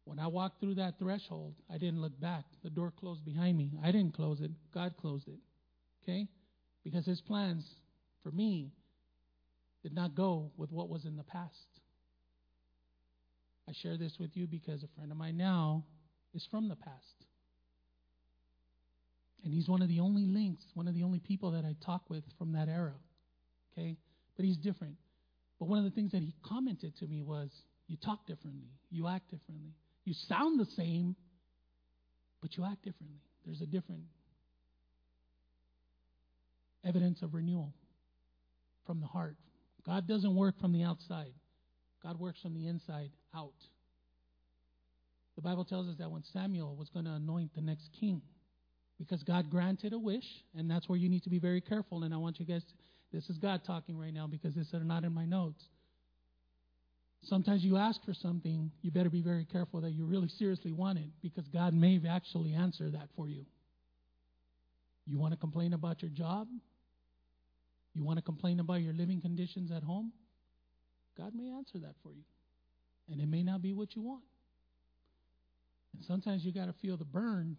[0.04, 2.44] When I walked through that threshold, I didn't look back.
[2.62, 3.72] The door closed behind me.
[3.82, 5.38] I didn't close it, God closed it.
[6.02, 6.28] Okay?
[6.82, 7.64] Because His plans
[8.22, 8.72] for me
[9.82, 11.52] did not go with what was in the past.
[13.68, 15.84] I share this with you because a friend of mine now
[16.34, 17.24] is from the past.
[19.44, 22.08] And he's one of the only links, one of the only people that I talk
[22.08, 22.94] with from that era.
[23.72, 23.96] Okay?
[24.36, 24.96] But he's different.
[25.58, 27.50] But one of the things that he commented to me was
[27.86, 29.74] you talk differently, you act differently.
[30.04, 31.16] You sound the same,
[32.42, 33.20] but you act differently.
[33.46, 34.02] There's a different
[36.84, 37.72] evidence of renewal
[38.86, 39.36] from the heart.
[39.86, 41.32] God doesn't work from the outside,
[42.02, 43.52] God works from the inside out.
[45.36, 48.22] The Bible tells us that when Samuel was going to anoint the next king,
[48.98, 50.24] because God granted a wish,
[50.56, 52.04] and that's where you need to be very careful.
[52.04, 52.72] And I want you guys, to,
[53.12, 55.64] this is God talking right now because this are not in my notes.
[57.26, 60.98] Sometimes you ask for something, you better be very careful that you really seriously want
[60.98, 63.46] it because God may actually answer that for you.
[65.06, 66.48] You want to complain about your job?
[67.94, 70.12] You want to complain about your living conditions at home?
[71.16, 72.24] God may answer that for you.
[73.10, 74.24] And it may not be what you want.
[75.94, 77.56] And sometimes you got to feel the burn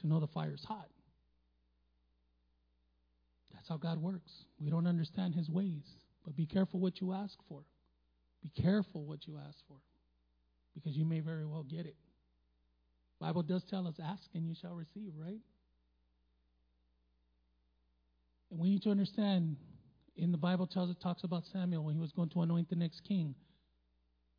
[0.00, 0.88] to know the fire's hot.
[3.54, 4.32] That's how God works.
[4.60, 5.84] We don't understand his ways,
[6.24, 7.62] but be careful what you ask for.
[8.44, 9.78] Be careful what you ask for
[10.74, 11.96] because you may very well get it.
[13.20, 15.40] Bible does tell us ask and you shall receive, right?
[18.50, 19.56] And we need to understand
[20.16, 22.76] in the Bible tells it talks about Samuel when he was going to anoint the
[22.76, 23.34] next king.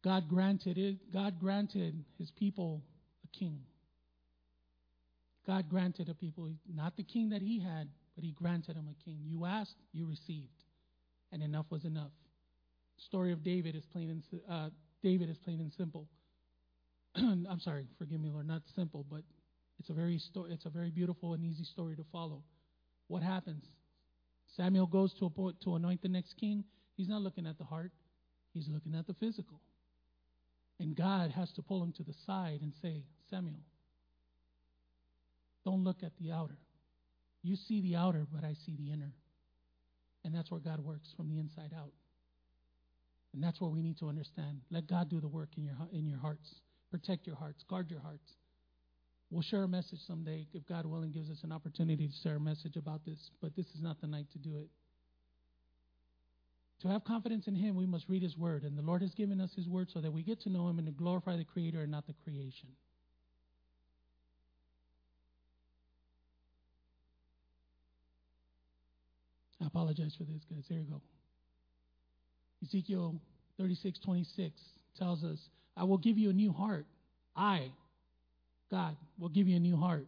[0.03, 2.83] God granted it, God granted his people
[3.23, 3.61] a king.
[5.47, 9.03] God granted a people, not the king that he had, but he granted him a
[9.03, 9.19] king.
[9.25, 10.63] You asked, you received.
[11.31, 12.11] And enough was enough.
[12.97, 14.69] Story of David is plain and uh,
[15.03, 16.07] David is plain and simple.
[17.15, 19.21] I'm sorry, forgive me, Lord, not simple, but
[19.79, 22.43] it's a very sto- it's a very beautiful and easy story to follow.
[23.07, 23.63] What happens?
[24.55, 26.63] Samuel goes to point to anoint the next king.
[26.95, 27.91] He's not looking at the heart;
[28.53, 29.59] he's looking at the physical.
[30.79, 33.61] And God has to pull him to the side and say, Samuel,
[35.63, 36.57] don't look at the outer.
[37.43, 39.13] You see the outer, but I see the inner.
[40.23, 41.91] And that's where God works from the inside out.
[43.35, 44.61] And that's what we need to understand.
[44.71, 46.55] Let God do the work in your, in your hearts.
[46.89, 47.65] Protect your hearts.
[47.69, 48.31] Guard your hearts.
[49.29, 52.39] We'll share a message someday if God willing gives us an opportunity to share a
[52.39, 54.69] message about this, but this is not the night to do it.
[56.83, 59.41] To have confidence in Him, we must read His Word, and the Lord has given
[59.41, 61.81] us His Word so that we get to know Him and to glorify the Creator
[61.81, 62.69] and not the creation.
[69.61, 70.63] I apologize for this, guys.
[70.69, 71.01] Here we go.
[72.65, 73.15] Ezekiel
[73.57, 74.61] 36, 26
[74.97, 75.37] tells us,
[75.77, 76.85] I will give you a new heart.
[77.35, 77.71] I,
[78.71, 80.07] God, will give you a new heart.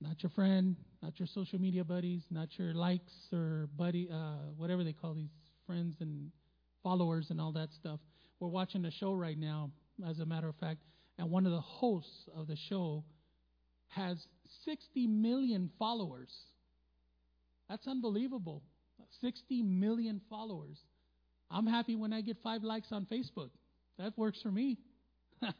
[0.00, 4.82] Not your friend, not your social media buddies, not your likes or buddy, uh, whatever
[4.82, 5.28] they call these
[5.66, 6.30] friends and
[6.82, 8.00] followers and all that stuff.
[8.38, 9.70] We're watching a show right now,
[10.08, 10.80] as a matter of fact,
[11.18, 13.04] and one of the hosts of the show
[13.88, 14.16] has
[14.64, 16.32] 60 million followers.
[17.68, 18.62] That's unbelievable.
[19.20, 20.78] 60 million followers.
[21.50, 23.50] I'm happy when I get five likes on Facebook.
[23.98, 24.78] That works for me.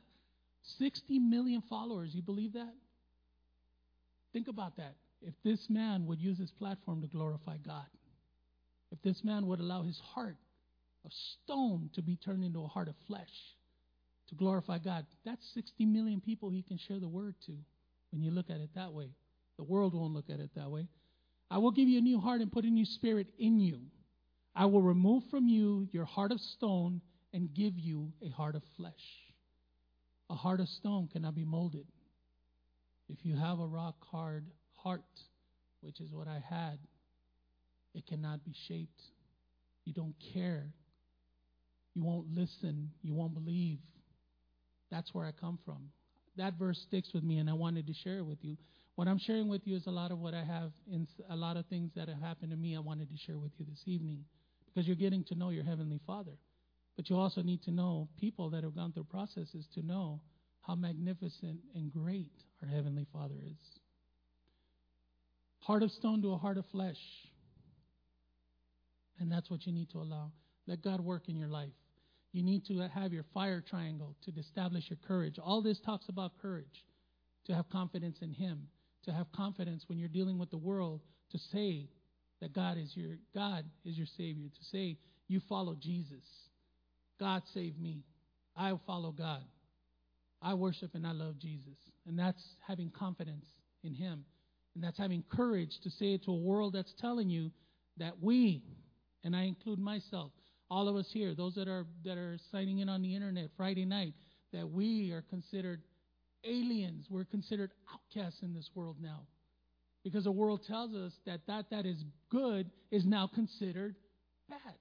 [0.79, 2.11] 60 million followers.
[2.15, 2.73] You believe that?
[4.33, 4.95] Think about that.
[5.23, 7.87] If this man would use his platform to glorify God,
[8.93, 10.37] if this man would allow his heart
[11.05, 13.29] of stone to be turned into a heart of flesh
[14.29, 17.53] to glorify God, that's 60 million people he can share the word to
[18.11, 19.11] when you look at it that way.
[19.57, 20.87] The world won't look at it that way.
[21.51, 23.81] I will give you a new heart and put a new spirit in you.
[24.55, 27.01] I will remove from you your heart of stone
[27.33, 28.93] and give you a heart of flesh.
[30.29, 31.87] A heart of stone cannot be molded.
[33.09, 34.45] If you have a rock hard
[34.77, 35.03] heart,
[35.81, 36.79] which is what I had,
[37.95, 39.01] it cannot be shaped.
[39.85, 40.67] You don't care.
[41.95, 42.91] You won't listen.
[43.03, 43.79] You won't believe.
[44.91, 45.91] That's where I come from.
[46.37, 48.57] That verse sticks with me, and I wanted to share it with you.
[48.95, 51.57] What I'm sharing with you is a lot of what I have in a lot
[51.57, 52.77] of things that have happened to me.
[52.77, 54.25] I wanted to share with you this evening
[54.81, 56.39] because you're getting to know your heavenly Father.
[56.97, 60.23] But you also need to know people that have gone through processes to know
[60.63, 63.59] how magnificent and great our heavenly Father is.
[65.59, 66.97] Heart of stone to a heart of flesh.
[69.19, 70.33] And that's what you need to allow.
[70.67, 71.69] Let God work in your life.
[72.33, 75.39] You need to have your fire triangle to establish your courage.
[75.39, 76.87] All this talks about courage,
[77.49, 78.69] to have confidence in Him,
[79.05, 81.03] to have confidence when you're dealing with the world,
[81.33, 81.91] to say
[82.41, 84.97] that God is your God is your Savior, to say
[85.29, 86.25] you follow Jesus.
[87.19, 88.03] God save me.
[88.57, 89.43] I follow God.
[90.43, 91.77] I worship and I love Jesus.
[92.07, 93.45] And that's having confidence
[93.85, 94.25] in Him.
[94.75, 97.51] And that's having courage to say it to a world that's telling you
[97.99, 98.63] that we,
[99.25, 100.33] and I include myself,
[100.71, 103.85] all of us here, those that are that are signing in on the internet Friday
[103.85, 104.15] night,
[104.53, 105.83] that we are considered
[106.45, 107.07] aliens.
[107.11, 109.23] We're considered outcasts in this world now.
[110.03, 113.97] Because the world tells us that that that is good is now considered
[114.49, 114.75] bad.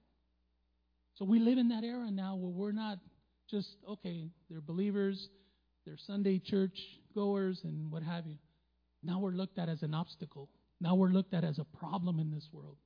[1.16, 2.98] So we live in that era now where we're not
[3.50, 5.28] just, okay, they're believers,
[5.86, 6.78] they're Sunday church
[7.14, 8.38] goers, and what have you.
[9.04, 10.50] Now we're looked at as an obstacle.
[10.80, 12.78] Now we're looked at as a problem in this world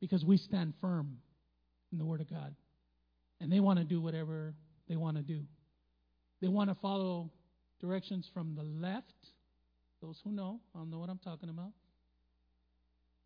[0.00, 1.18] because we stand firm
[1.92, 2.54] in the Word of God.
[3.40, 4.54] And they want to do whatever
[4.88, 5.42] they want to do.
[6.40, 7.30] They want to follow
[7.80, 9.12] directions from the left.
[10.02, 11.72] Those who know, I'll know what I'm talking about.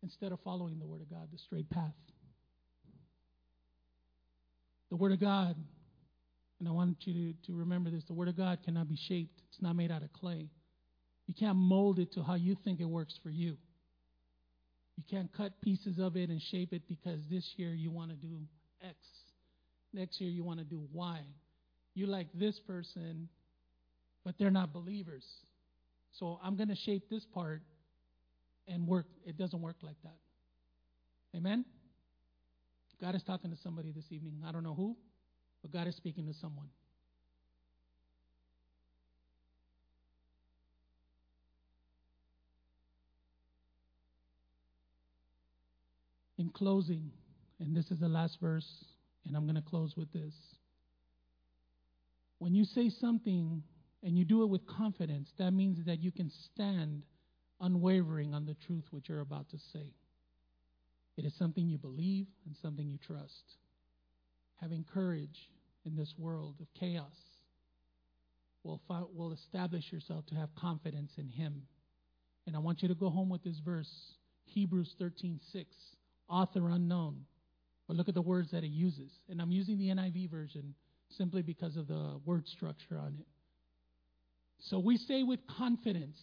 [0.05, 1.95] Instead of following the Word of God, the straight path.
[4.91, 5.55] The Word of God,
[6.59, 9.41] and I want you to, to remember this the Word of God cannot be shaped,
[9.49, 10.47] it's not made out of clay.
[11.25, 13.57] You can't mold it to how you think it works for you.
[14.95, 18.15] You can't cut pieces of it and shape it because this year you want to
[18.15, 18.41] do
[18.83, 18.95] X.
[19.91, 21.21] Next year you want to do Y.
[21.95, 23.27] You like this person,
[24.23, 25.25] but they're not believers.
[26.19, 27.63] So I'm going to shape this part
[28.67, 29.07] and work.
[29.25, 30.17] It doesn't work like that.
[31.35, 31.65] Amen?
[33.01, 34.41] God is talking to somebody this evening.
[34.47, 34.95] I don't know who,
[35.61, 36.69] but God is speaking to someone.
[46.37, 47.11] In closing,
[47.59, 48.85] and this is the last verse,
[49.25, 50.33] and I'm going to close with this.
[52.39, 53.63] When you say something
[54.03, 57.03] and you do it with confidence, that means that you can stand
[57.61, 59.93] unwavering on the truth which you're about to say.
[61.17, 63.57] It is something you believe and something you trust.
[64.61, 65.49] Having courage
[65.85, 67.15] in this world of chaos
[68.63, 68.81] will,
[69.13, 71.61] will establish yourself to have confidence in Him.
[72.47, 73.91] And I want you to go home with this verse,
[74.45, 75.39] Hebrews 13:6,
[76.27, 77.25] author unknown.
[77.87, 79.11] But look at the words that it uses.
[79.29, 80.73] And I'm using the NIV version
[81.09, 83.27] simply because of the word structure on it.
[84.59, 86.17] So we say with confidence,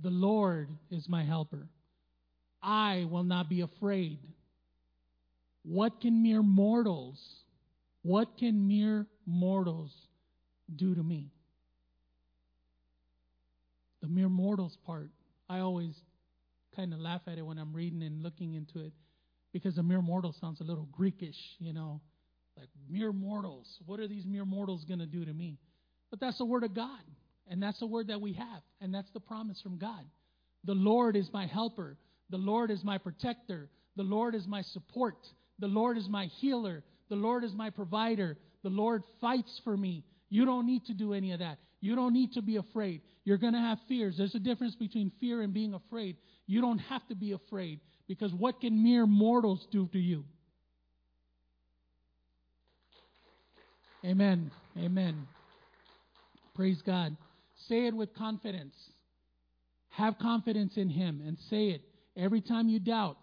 [0.00, 1.68] The Lord is my helper.
[2.62, 4.18] I will not be afraid.
[5.62, 7.20] What can mere mortals,
[8.02, 9.92] what can mere mortals
[10.74, 11.30] do to me?
[14.00, 15.10] The mere mortals part,
[15.48, 15.94] I always
[16.76, 18.92] kind of laugh at it when I'm reading and looking into it
[19.52, 22.00] because the mere mortal sounds a little Greekish, you know,
[22.56, 23.78] like mere mortals.
[23.86, 25.58] What are these mere mortals going to do to me?
[26.10, 27.02] But that's the word of God,
[27.50, 30.04] and that's the word that we have, and that's the promise from God.
[30.64, 31.96] The Lord is my helper.
[32.30, 33.68] The Lord is my protector.
[33.96, 35.16] The Lord is my support.
[35.58, 36.84] The Lord is my healer.
[37.08, 38.36] The Lord is my provider.
[38.62, 40.04] The Lord fights for me.
[40.28, 41.58] You don't need to do any of that.
[41.80, 43.00] You don't need to be afraid.
[43.24, 44.16] You're going to have fears.
[44.16, 46.16] There's a difference between fear and being afraid.
[46.46, 50.24] You don't have to be afraid because what can mere mortals do to you?
[54.04, 54.50] Amen.
[54.76, 55.26] Amen.
[56.54, 57.16] Praise God.
[57.68, 58.74] Say it with confidence.
[59.90, 61.82] Have confidence in Him and say it.
[62.16, 63.16] Every time you doubt,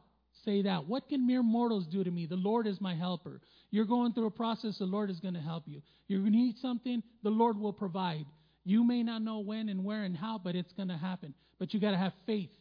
[0.44, 0.88] say that.
[0.88, 2.26] What can mere mortals do to me?
[2.26, 3.42] The Lord is my helper.
[3.72, 5.82] You're going through a process, the Lord is going to help you.
[6.08, 8.26] You need something, the Lord will provide.
[8.64, 11.34] You may not know when and where and how, but it's going to happen.
[11.60, 12.52] But you got to have faith.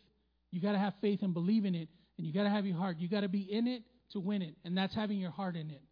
[0.51, 2.77] You got to have faith and believe in it, and you got to have your
[2.77, 2.99] heart.
[2.99, 3.83] You got to be in it
[4.13, 5.83] to win it, and that's having your heart in it.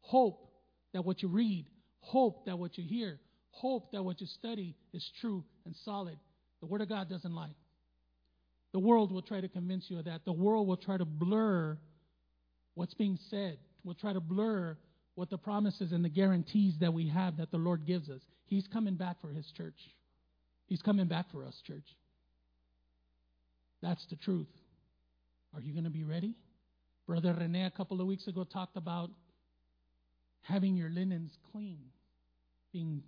[0.00, 0.50] Hope
[0.92, 1.66] that what you read,
[2.00, 3.18] hope that what you hear,
[3.50, 6.18] hope that what you study is true and solid.
[6.60, 7.54] The Word of God doesn't lie.
[8.72, 10.24] The world will try to convince you of that.
[10.24, 11.76] The world will try to blur
[12.74, 14.76] what's being said, will try to blur
[15.16, 18.20] what the promises and the guarantees that we have that the Lord gives us.
[18.46, 19.74] He's coming back for His church.
[20.66, 21.84] He's coming back for us, church.
[23.82, 24.46] That's the truth.
[25.54, 26.34] Are you going to be ready?
[27.06, 29.10] Brother Rene, a couple of weeks ago, talked about
[30.42, 31.78] having your linens clean,
[32.72, 33.02] being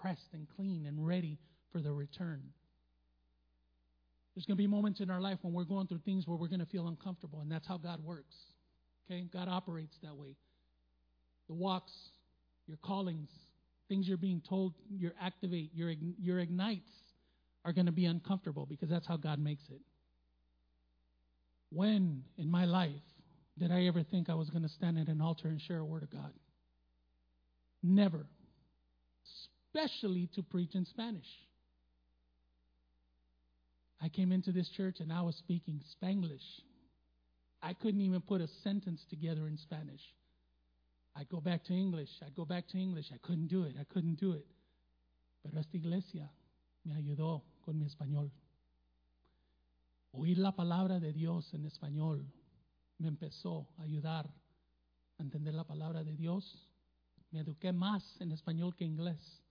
[0.00, 1.38] pressed and clean and ready
[1.72, 2.42] for the return.
[4.34, 6.48] There's going to be moments in our life when we're going through things where we're
[6.48, 8.34] going to feel uncomfortable, and that's how God works.
[9.10, 9.24] Okay?
[9.32, 10.36] God operates that way.
[11.48, 11.92] The walks,
[12.66, 13.30] your callings,
[13.88, 16.90] things you're being told, your activate, your, your ignites
[17.64, 19.80] are going to be uncomfortable because that's how God makes it.
[21.70, 22.92] When in my life
[23.58, 25.84] did I ever think I was going to stand at an altar and share a
[25.84, 26.32] word of God?
[27.82, 28.26] Never.
[29.76, 31.26] Especially to preach in Spanish.
[34.00, 36.62] I came into this church and I was speaking Spanglish.
[37.62, 40.00] I couldn't even put a sentence together in Spanish.
[41.14, 42.08] I'd go back to English.
[42.24, 43.06] I'd go back to English.
[43.12, 43.74] I couldn't do it.
[43.78, 44.46] I couldn't do it.
[45.42, 46.30] Pero esta iglesia
[46.84, 48.30] me ayudó con mi español.
[50.12, 52.24] Oír la palabra de Dios en español
[52.98, 54.26] me empezó a ayudar
[55.18, 56.66] a entender la palabra de Dios.
[57.30, 59.42] Me eduqué más en español que inglés.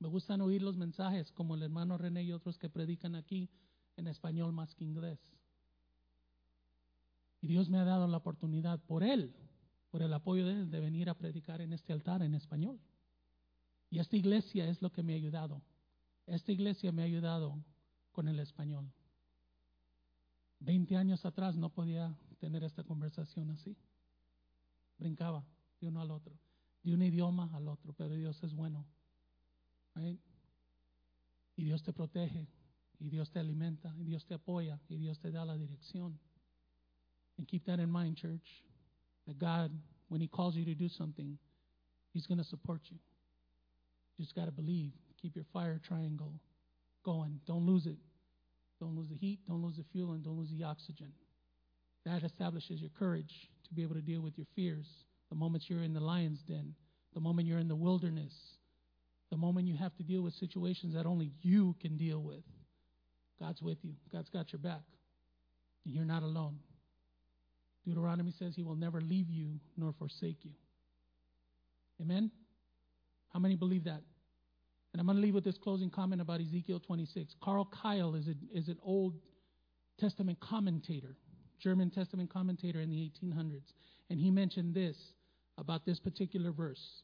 [0.00, 3.50] Me gustan oír los mensajes como el hermano René y otros que predican aquí
[3.96, 5.20] en español más que inglés.
[7.42, 9.34] Y Dios me ha dado la oportunidad por Él,
[9.90, 12.80] por el apoyo de Él, de venir a predicar en este altar en español.
[13.90, 15.60] Y esta iglesia es lo que me ha ayudado.
[16.26, 17.62] Esta iglesia me ha ayudado
[18.12, 18.90] con el español.
[20.60, 23.76] Veinte años atrás no podía tener esta conversación así.
[24.98, 25.44] Brincaba
[25.80, 26.38] de uno al otro,
[26.82, 28.86] de un idioma al otro, pero Dios es bueno.
[29.96, 32.46] Y Dios te protege,
[33.00, 36.18] y Dios te alimenta, y Dios te apoya, y Dios te da la dirección.
[37.38, 38.64] And keep that in mind, church,
[39.26, 39.70] that God,
[40.08, 41.38] when He calls you to do something,
[42.12, 42.98] He's going to support you.
[44.16, 44.92] You just got to believe.
[45.20, 46.32] Keep your fire triangle
[47.04, 47.40] going.
[47.46, 47.96] Don't lose it.
[48.80, 51.12] Don't lose the heat, don't lose the fuel, and don't lose the oxygen.
[52.06, 54.86] That establishes your courage to be able to deal with your fears.
[55.28, 56.74] The moment you're in the lion's den,
[57.12, 58.32] the moment you're in the wilderness,
[59.30, 62.42] the moment you have to deal with situations that only you can deal with.
[63.38, 64.82] God's with you, God's got your back,
[65.84, 66.58] and you're not alone.
[67.86, 70.52] Deuteronomy says he will never leave you nor forsake you.
[72.00, 72.30] Amen?
[73.32, 74.02] How many believe that?
[74.92, 77.36] And I'm going to leave with this closing comment about Ezekiel 26.
[77.42, 79.14] Carl Keil is, a, is an Old
[79.98, 81.16] Testament commentator,
[81.60, 83.72] German Testament commentator in the 1800s.
[84.10, 84.96] And he mentioned this
[85.56, 87.02] about this particular verse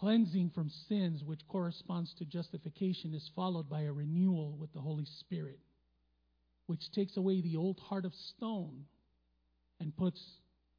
[0.00, 5.04] Cleansing from sins, which corresponds to justification, is followed by a renewal with the Holy
[5.04, 5.58] Spirit,
[6.64, 8.86] which takes away the old heart of stone
[9.78, 10.18] and puts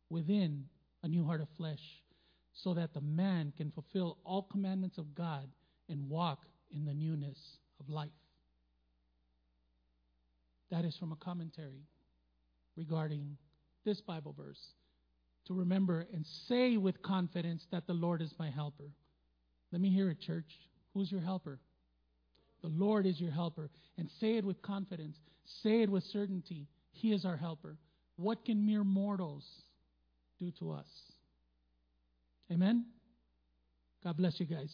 [0.09, 0.65] within
[1.03, 2.01] a new heart of flesh
[2.51, 5.47] so that the man can fulfill all commandments of God
[5.87, 6.39] and walk
[6.71, 7.37] in the newness
[7.79, 8.09] of life.
[10.71, 11.85] That is from a commentary
[12.75, 13.37] regarding
[13.85, 14.73] this Bible verse.
[15.45, 18.89] To remember and say with confidence that the Lord is my helper.
[19.71, 20.49] Let me hear it, church.
[20.93, 21.59] Who's your helper?
[22.61, 23.69] The Lord is your helper.
[23.97, 25.17] And say it with confidence.
[25.63, 26.67] Say it with certainty.
[26.91, 27.77] He is our helper.
[28.17, 29.45] What can mere mortals
[30.39, 30.87] do to us?
[32.51, 32.85] Amen?
[34.03, 34.73] God bless you guys.